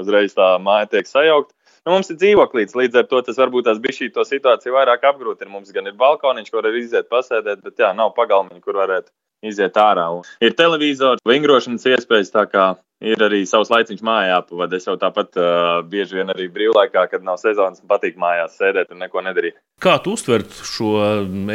uzreiz 0.00 0.34
tā 0.34 0.56
māja 0.62 0.90
tiek 0.96 1.06
sajaukt. 1.06 1.54
Nu, 1.86 1.94
mums 1.94 2.10
ir 2.12 2.18
dzīvoklīds, 2.20 2.74
līdz 2.76 2.98
ar 3.00 3.06
to 3.08 3.22
tas 3.24 3.38
varbūt 3.40 3.68
tās 3.68 3.78
bija 3.80 3.94
šī 3.96 4.10
situācija 4.12 4.74
vairāk 4.74 5.06
apgrūtina. 5.08 5.48
Mums 5.52 5.70
gan 5.72 5.86
ir 5.88 5.94
balkoniņš, 5.96 6.50
kur 6.52 6.66
var 6.66 6.76
iziet 6.76 7.08
pasēdēt, 7.08 7.62
bet 7.64 7.80
jā, 7.80 7.94
nav 7.96 8.12
pagalmiņa, 8.18 8.60
kur 8.64 8.76
varētu 8.82 9.08
iziet 9.44 9.78
ārā. 9.78 10.08
Un 10.18 10.44
ir 10.44 10.56
televizors, 10.58 11.22
vingrošanas 11.28 11.86
iespējas, 11.94 12.34
tā 12.34 12.44
kā 12.50 12.68
ir 13.04 13.20
arī 13.22 13.44
savs 13.46 13.70
laiciņš 13.70 14.02
mājā 14.04 14.32
jāpavada. 14.32 14.78
Es 14.78 14.88
jau 14.88 14.96
tāpat 14.98 15.38
uh, 15.38 15.80
bieži 15.86 16.18
vien 16.18 16.32
arī 16.32 16.48
brīvlaikā, 16.50 17.04
kad 17.12 17.24
nav 17.26 17.38
sezonas, 17.40 17.82
patīk 17.86 18.18
mājās 18.18 18.58
sēdēt 18.58 18.90
un 18.94 19.02
neko 19.04 19.22
nedarīt. 19.22 19.58
Kā 19.78 19.94
tu 20.02 20.16
uztvert 20.18 20.50
šo 20.66 20.90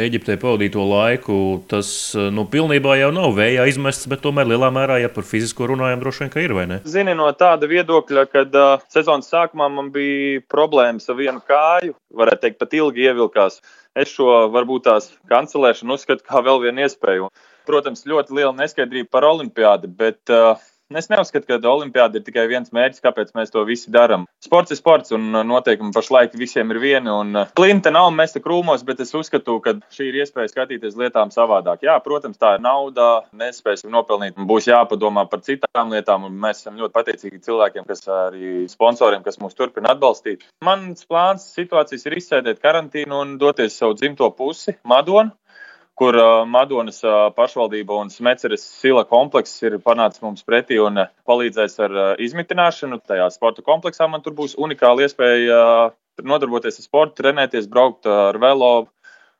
Eģiptē 0.00 0.38
pavadīto 0.40 0.84
laiku? 0.88 1.36
Tas 1.68 1.88
nu, 2.32 2.46
pilnībā 2.48 2.96
jau 3.02 3.12
nav 3.12 3.36
vējā 3.36 3.68
izmests, 3.68 4.08
bet 4.08 4.24
tomēr 4.24 4.48
lielā 4.54 4.72
mērā, 4.72 4.98
ja 5.02 5.12
par 5.12 5.28
fizisko 5.28 5.68
runājam, 5.74 6.00
droši 6.00 6.24
vien, 6.24 6.32
ka 6.32 6.44
ir 6.44 6.56
vai 6.56 6.66
ne? 6.70 6.80
Zini, 6.88 7.12
no 7.18 7.28
tāda 7.36 7.68
viedokļa, 7.68 8.26
kad 8.32 8.60
uh, 8.60 8.74
sezonas 8.92 9.28
sākumā 9.32 9.68
man 9.72 9.92
bija 9.94 10.40
problēmas 10.48 11.10
ar 11.12 11.20
vienu 11.20 11.44
kāju, 11.44 11.98
varētu 12.16 12.46
teikt, 12.46 12.62
pat 12.62 12.78
ilgi 12.80 13.10
ievilkās. 13.10 13.60
Es 13.94 14.10
šo 14.10 14.46
varbūt 14.50 14.88
tās 14.88 15.12
kancelēšanu 15.30 15.94
uzskatu 15.94 16.24
kā 16.26 16.40
vēl 16.42 16.64
vienu 16.64 16.82
iespēju. 16.82 17.28
Protams, 17.64 18.04
ļoti 18.08 18.36
liela 18.36 18.54
neskaidrība 18.58 19.10
par 19.14 19.26
olimpiādi, 19.28 19.90
bet 19.90 20.32
uh, 20.32 20.54
Es 20.92 21.06
neuzskatu, 21.08 21.46
ka 21.48 21.56
Olimpijāda 21.70 22.20
ir 22.20 22.24
tikai 22.26 22.42
viens 22.44 22.68
mērķis, 22.74 23.00
kāpēc 23.00 23.30
mēs 23.34 23.48
to 23.50 23.62
visi 23.64 23.88
darām. 23.90 24.26
Sports 24.44 24.74
ir 24.74 24.76
sports, 24.76 25.14
un 25.16 25.30
uh, 25.32 25.40
noteikumi 25.46 25.94
pašlaik 25.96 26.34
visiem 26.36 26.68
ir 26.74 26.78
vieni. 26.82 27.08
Un 27.08 27.32
uh, 27.40 27.48
klinta 27.56 27.88
nav 27.94 28.10
mesta 28.12 28.42
krūmos, 28.44 28.84
bet 28.84 29.00
es 29.00 29.14
uzskatu, 29.16 29.56
ka 29.64 29.74
šī 29.94 30.10
ir 30.10 30.18
iespēja 30.20 30.52
skatīties 30.52 30.98
lietām 31.00 31.32
savādāk. 31.32 31.86
Jā, 31.88 31.96
protams, 32.04 32.36
tā 32.38 32.58
ir 32.58 32.64
nauda, 32.66 33.24
nespēsim 33.32 33.88
nopelnīt, 33.94 34.36
būs 34.36 34.68
jāpadomā 34.68 35.24
par 35.32 35.40
citām 35.46 35.94
lietām, 35.94 36.28
un 36.28 36.36
mēs 36.44 36.60
esam 36.60 36.76
ļoti 36.76 36.94
pateicīgi 36.98 37.40
cilvēkiem, 37.48 37.88
kas 37.88 38.04
arī 38.20 38.52
sponsoriem, 38.68 39.24
kas 39.24 39.40
mūs 39.40 39.56
turpina 39.56 39.96
atbalstīt. 39.96 40.44
Mans 40.68 41.08
plāns 41.08 41.48
situācijas 41.56 42.04
ir 42.06 42.20
izsēdēt 42.20 42.60
karantīnu 42.60 43.24
un 43.24 43.34
doties 43.40 43.80
savu 43.80 43.96
dzimto 43.96 44.28
pusi, 44.36 44.76
Madonu 44.84 45.32
kur 45.98 46.16
uh, 46.18 46.42
Madonas 46.48 46.98
uh, 47.06 47.28
pašvaldība 47.36 47.96
un 48.02 48.10
Smeceres 48.10 48.64
sila 48.80 49.04
komplekss 49.06 49.62
ir 49.62 49.78
panācis 49.82 50.22
mums 50.24 50.42
pretī 50.46 50.80
un 50.82 50.98
uh, 51.04 51.12
palīdzēs 51.28 51.78
ar 51.86 51.98
izmitināšanu. 52.22 53.00
Tajā 53.06 53.28
sporta 53.34 53.62
kompleksā 53.66 54.08
man 54.10 54.24
tur 54.24 54.34
būs 54.38 54.56
unikāla 54.58 55.06
iespēja 55.06 55.60
nodarboties 56.22 56.80
ar 56.80 56.88
sportu, 56.88 57.22
trenēties, 57.22 57.70
braukt 57.70 58.10
ar 58.10 58.38
velo. 58.42 58.74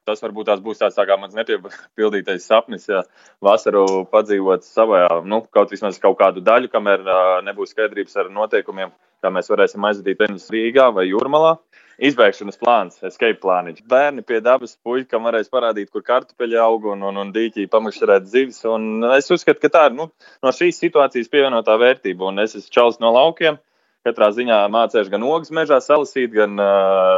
Tas 0.05 0.21
varbūt 0.21 0.51
tās 0.51 0.61
būs 0.61 0.83
tāds 0.83 0.99
tā 0.99 1.07
kā 1.09 1.17
mans 1.17 1.33
nepiepildītais 1.33 2.45
sapnis, 2.45 2.83
ja 2.91 3.07
vasaru 3.41 4.03
padzīvot 4.13 4.67
savā, 4.67 5.07
nu, 5.25 5.39
kaut 5.49 5.73
vismaz 5.73 5.97
kaut 6.03 6.19
kādu 6.19 6.43
daļu, 6.45 6.69
kamēr 6.69 7.07
nebūs 7.47 7.73
skaidrības 7.73 8.19
ar 8.21 8.29
noteikumiem, 8.35 8.93
kā 9.25 9.33
mēs 9.33 9.49
varēsim 9.49 9.87
aizvadīt 9.89 10.21
tenis 10.21 10.51
Rīgā 10.53 10.91
vai 10.93 11.07
Jūrmalā 11.09 11.55
izbēgšanas 12.03 12.59
plāns, 12.61 12.99
escape 13.07 13.39
plāniņš. 13.43 13.85
Bērni 13.91 14.25
pie 14.27 14.41
dabas 14.45 14.75
puikas 14.83 15.23
varēs 15.23 15.53
parādīt, 15.53 15.91
kur 15.93 16.05
kartupeļi 16.07 16.59
aug 16.63 16.89
un, 16.95 17.05
un, 17.11 17.21
un 17.21 17.35
dīķī 17.35 17.69
pamakšķerēt 17.73 18.27
zivis. 18.31 18.63
Un 18.69 19.05
es 19.15 19.31
uzskatu, 19.35 19.63
ka 19.63 19.73
tā 19.77 19.85
ir 19.91 19.99
nu, 19.99 20.09
no 20.43 20.55
šīs 20.55 20.81
situācijas 20.83 21.31
pievienotā 21.33 21.79
vērtība. 21.81 22.31
Un 22.33 22.43
es 22.45 22.57
esmu 22.59 22.75
čels 22.75 23.01
no 23.03 23.15
laukiem. 23.15 23.61
Katrā 24.05 24.29
ziņā 24.37 24.59
mācīšu 24.69 25.15
gan 25.15 25.23
ogas 25.25 25.53
mežā 25.55 25.79
salasīt, 25.81 26.35
gan 26.35 26.59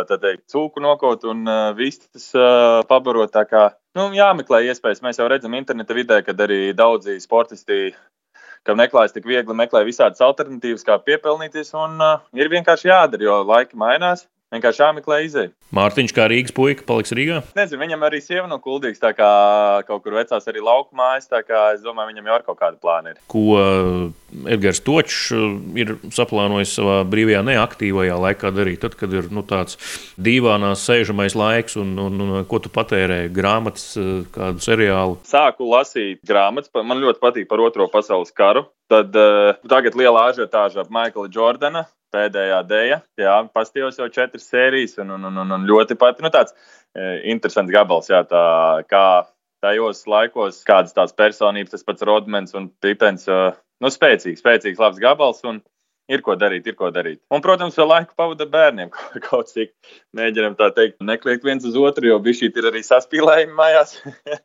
teikt, 0.07 0.45
cūku 0.53 0.79
nokot 0.85 1.25
un 1.27 1.43
vistas 1.75 2.29
pabarot. 2.87 3.33
Tā 3.35 3.43
kā 3.51 3.65
nu, 3.99 4.13
jāmeklē 4.15 4.63
iespējas. 4.69 5.03
Mēs 5.03 5.19
jau 5.19 5.27
redzam 5.31 5.57
interneta 5.59 5.97
vidē, 5.97 6.21
kad 6.23 6.39
arī 6.47 6.71
daudzi 6.79 7.19
sportisti 7.25 7.91
kam 8.67 8.79
neklājas 8.81 9.15
tik 9.15 9.27
viegli, 9.27 9.55
meklē 9.55 9.85
visādas 9.87 10.23
alternatīvas, 10.27 10.83
kā 10.87 10.99
piepelnīties. 11.07 11.71
Un 11.79 12.01
uh, 12.03 12.25
ir 12.35 12.51
vienkārši 12.51 12.91
jādara, 12.91 13.23
jo 13.29 13.37
laiki 13.47 13.79
mainās. 13.79 14.27
Vienkārši 14.55 14.79
jāmeklē 14.79 15.17
izēja. 15.27 15.51
Mārtiņš, 15.75 16.13
kā 16.15 16.29
Rīgas 16.31 16.53
puika, 16.55 16.85
paliks 16.87 17.11
Rīgā? 17.19 17.41
Nezinu, 17.59 17.81
viņam 17.81 18.05
arī 18.07 18.21
sieva 18.23 18.45
no 18.47 18.61
Kuldīgas, 18.63 19.01
tā 19.03 19.11
kā 19.19 19.31
kaut 19.89 20.05
kur 20.05 20.15
vecās 20.15 20.47
arī 20.47 20.63
lauku 20.63 20.95
mājas, 20.95 21.27
tā 21.27 21.41
kā 21.43 21.73
es 21.75 21.83
domāju, 21.83 22.13
viņam 22.13 22.29
jau 22.31 22.37
ar 22.37 22.45
kaut 22.47 22.61
kādu 22.61 22.79
plānu 22.79 23.11
ir. 23.11 23.17
Ko 23.33 23.43
uh, 23.57 24.45
Edgars 24.55 24.79
Točs 24.87 25.17
uh, 25.35 25.57
ir 25.75 25.97
saplānojis 26.15 26.77
savā 26.79 27.01
brīvajā, 27.11 27.41
neaktīvajā 27.49 28.21
laikā 28.23 28.55
darīt, 28.55 28.85
tad, 28.87 28.95
kad 29.01 29.19
ir 29.19 29.27
nu, 29.35 29.43
tāds 29.43 29.81
dīvainās 30.15 30.87
sēžamais 30.87 31.35
laiks, 31.35 31.75
un, 31.83 31.97
un, 32.07 32.23
un 32.23 32.47
ko 32.47 32.63
tu 32.63 32.71
patērē 32.71 33.25
grāmatas, 33.35 33.89
uh, 33.99 34.23
kādu 34.31 34.63
seriālu? 34.63 35.19
Sāku 35.27 35.67
lasīt 35.75 36.23
grāmatas, 36.23 36.71
man 36.87 37.03
ļoti 37.03 37.25
patīk 37.27 37.51
par 37.51 37.67
Otro 37.67 37.91
pasaules 37.91 38.31
karu. 38.31 38.69
Tad 38.87 39.11
uh, 39.19 39.59
tagad 39.67 39.99
liela 39.99 40.29
ažiotāža 40.31 40.85
ap 40.87 40.95
Maikla 40.95 41.27
Jordana 41.35 41.89
pēdējā 42.15 42.59
dēļa. 42.71 42.99
Jā, 43.21 43.37
pastījos 43.55 44.01
jau 44.01 44.09
četras 44.13 44.49
sērijas, 44.51 44.97
un, 45.03 45.15
un, 45.17 45.29
un, 45.31 45.55
un 45.59 45.69
ļoti 45.69 45.99
pat, 46.01 46.21
nu, 46.25 46.33
tāds 46.35 46.55
e, 46.55 47.23
interesants 47.33 47.73
gabals, 47.73 48.11
jā, 48.13 48.23
tā 48.29 48.43
kā 48.91 49.07
tajos 49.65 50.05
laikos, 50.11 50.61
kādas 50.69 50.95
tās 50.97 51.17
personības, 51.17 51.75
tas 51.75 51.87
pats 51.87 52.05
Rodmans 52.07 52.57
un 52.59 52.69
Pipens, 52.85 53.27
e, 53.29 53.41
nu, 53.83 53.93
spēcīgs, 53.93 54.43
spēcīgs, 54.45 54.83
labs 54.83 55.03
gabals. 55.03 55.43
Un, 55.49 55.63
Ir 56.07 56.21
ko 56.23 56.37
darīt, 56.39 56.69
ir 56.71 56.77
ko 56.79 56.93
darīt. 56.95 57.19
Un, 57.35 57.41
protams, 57.43 57.75
vēl 57.75 57.89
laiku 57.91 58.15
pavada 58.19 58.47
bērniem. 58.47 58.93
Kaut 59.27 59.51
cik 59.51 59.73
mēģinām 60.15 60.55
tā 60.59 60.69
teikt, 60.77 61.01
nekliegt 61.03 61.43
viens 61.43 61.67
uz 61.67 61.75
otru, 61.81 62.07
jo 62.13 62.21
bija 62.23 62.45
šī 62.45 62.53
arī 62.71 62.85
saspīlējumi 62.87 63.57
mājās. 63.59 63.97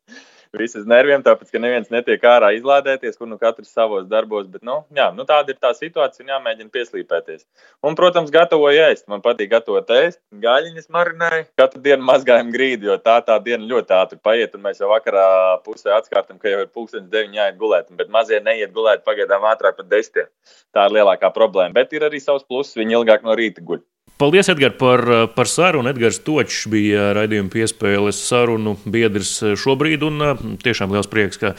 visas 0.57 0.85
nerviem, 0.89 1.21
tāpēc, 1.23 1.49
ka 1.53 1.59
neviens 1.61 1.91
netiek 1.93 2.23
ārā 2.27 2.51
izlādēties, 2.57 3.17
kur 3.19 3.29
nu 3.29 3.37
katrs 3.41 3.71
savos 3.71 4.07
darbos. 4.09 4.47
Bet, 4.51 4.63
nu, 4.67 4.81
jā, 4.95 5.07
nu, 5.15 5.25
tāda 5.27 5.53
ir 5.53 5.59
tā 5.61 5.71
situācija 5.77 6.25
un 6.25 6.33
jāmēģina 6.33 6.73
pieslīpēties. 6.73 7.45
Un, 7.87 7.95
protams, 7.99 8.33
gatavoju 8.33 8.83
ēst. 8.87 9.07
Man 9.11 9.23
patīk 9.23 9.51
gatavot 9.53 9.93
ēst. 9.95 10.19
Gaļiņas 10.43 10.89
marinēju. 10.95 11.47
Katru 11.61 11.83
dienu 11.85 12.07
mazgājam 12.07 12.51
grīdu, 12.53 12.91
jo 12.91 12.97
tā 13.03 13.19
tā 13.25 13.37
diena 13.43 13.67
ļoti 13.69 13.95
ātri 13.97 14.19
paiet. 14.23 14.57
Un 14.57 14.65
mēs 14.65 14.81
jau 14.83 14.91
vakarā 14.91 15.27
pusē 15.65 15.95
atskārtam, 15.97 16.39
ka 16.41 16.51
jau 16.51 16.65
ir 16.65 16.73
pulkstenis 16.73 17.11
deviņi 17.13 17.41
jāiet 17.41 17.61
gulēt. 17.61 17.91
Bet 17.99 18.11
mazie 18.13 18.41
neiet 18.43 18.75
gulēt 18.75 19.05
pagaidām 19.07 19.47
ātrāk 19.53 19.79
par 19.79 19.87
desmitiem. 19.91 20.31
Tā 20.75 20.87
ir 20.87 20.99
lielākā 20.99 21.31
problēma. 21.35 21.75
Bet 21.79 21.95
ir 21.95 22.07
arī 22.07 22.19
savs 22.23 22.47
pluss. 22.47 22.77
Viņi 22.79 22.99
ilgāk 22.99 23.27
no 23.27 23.37
rīta 23.37 23.63
guļ. 23.63 23.83
Paldies, 24.21 24.51
Edgars, 24.53 24.75
par, 24.77 25.01
par 25.33 25.49
sarunu. 25.49 25.89
Edgars 25.89 26.19
Točs 26.21 26.67
bija 26.69 27.07
raidījuma 27.17 27.49
piespēles 27.49 28.19
sarunu 28.21 28.75
biedrs 28.85 29.31
šobrīd. 29.57 30.03
Un, 30.05 30.21
tiešām 30.61 30.93
liels 30.93 31.09
prieks, 31.09 31.39
ka 31.41 31.55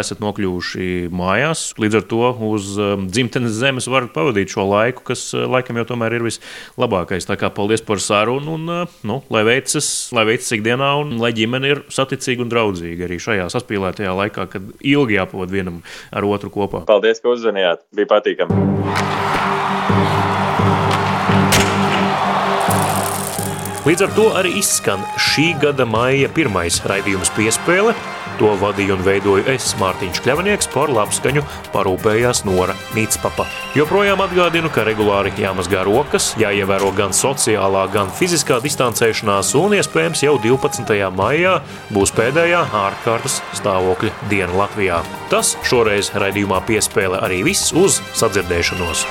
esat 0.00 0.18
nokļuvuši 0.24 1.12
mājās. 1.14 1.62
Līdz 1.78 2.00
ar 2.00 2.06
to 2.10 2.32
uz 2.48 2.72
dzimtenes 3.06 3.54
zemes 3.54 3.86
varat 3.86 4.10
pavadīt 4.16 4.50
šo 4.50 4.66
laiku, 4.66 5.04
kas 5.12 5.28
laikam 5.30 5.78
jau 5.78 5.86
tomēr 5.92 6.18
ir 6.18 6.26
vislabākais. 6.26 7.28
Tā 7.28 7.38
kā 7.38 7.52
paldies 7.54 7.86
par 7.86 8.02
sarunu 8.02 8.58
un 8.58 8.66
nu, 9.06 9.20
lai 9.30 9.44
veicas, 9.46 9.92
lai 10.16 10.26
veicas 10.32 10.50
ikdienā 10.58 10.90
un 11.04 11.14
lai 11.22 11.30
ģimene 11.38 11.70
ir 11.70 11.84
saticīga 11.92 12.42
un 12.42 12.50
draudzīga 12.50 13.06
arī 13.06 13.20
šajā 13.22 13.46
saspīlētajā 13.54 14.18
laikā, 14.24 14.50
kad 14.56 14.74
ilgi 14.82 15.20
jāpavada 15.20 15.54
vienam 15.54 15.78
ar 16.10 16.26
otru 16.26 16.50
kopā. 16.50 16.82
Paldies, 16.90 17.22
ka 17.22 17.30
uzzvanījāt. 17.36 17.86
Bija 17.94 18.10
patīkami. 18.16 20.31
Līdz 23.82 24.02
ar 24.04 24.10
to 24.14 24.24
arī 24.38 24.52
izskan 24.60 25.00
šī 25.18 25.48
gada 25.58 25.82
maija 25.90 26.28
pirmais 26.30 26.76
raidījums 26.86 27.32
piespēle. 27.34 27.96
To 28.38 28.52
vadīju 28.60 28.94
un 28.94 29.02
veidoju 29.02 29.42
es, 29.50 29.72
Mārtiņš 29.80 30.20
Kļavnieks, 30.22 30.68
par 30.70 30.92
labskaņu 30.94 31.42
parūpējās 31.74 32.44
Nora 32.46 32.76
Mītspapa. 32.94 33.48
Joprojām 33.74 34.22
atgādinu, 34.22 34.70
ka 34.70 34.86
regulāri 34.86 35.34
jāmazgā 35.34 35.82
rokas, 35.88 36.30
jāievēro 36.38 36.92
gan 36.94 37.10
sociālā, 37.10 37.82
gan 37.90 38.14
fiziskā 38.14 38.60
distancēšanās, 38.62 39.50
un 39.58 39.74
iespējams 39.80 40.22
jau 40.28 40.38
12. 40.46 41.02
maijā 41.18 41.58
būs 41.90 42.14
pēdējā 42.14 42.62
ārkārtas 42.84 43.40
stāvokļa 43.58 44.14
diena 44.30 44.62
Latvijā. 44.62 45.02
Tas 45.34 45.56
šoreiz 45.66 46.14
raidījumā 46.14 46.62
piespēle 46.70 47.18
arī 47.18 47.42
viss 47.50 47.74
uz 47.74 47.98
sadzirdēšanos. 48.14 49.08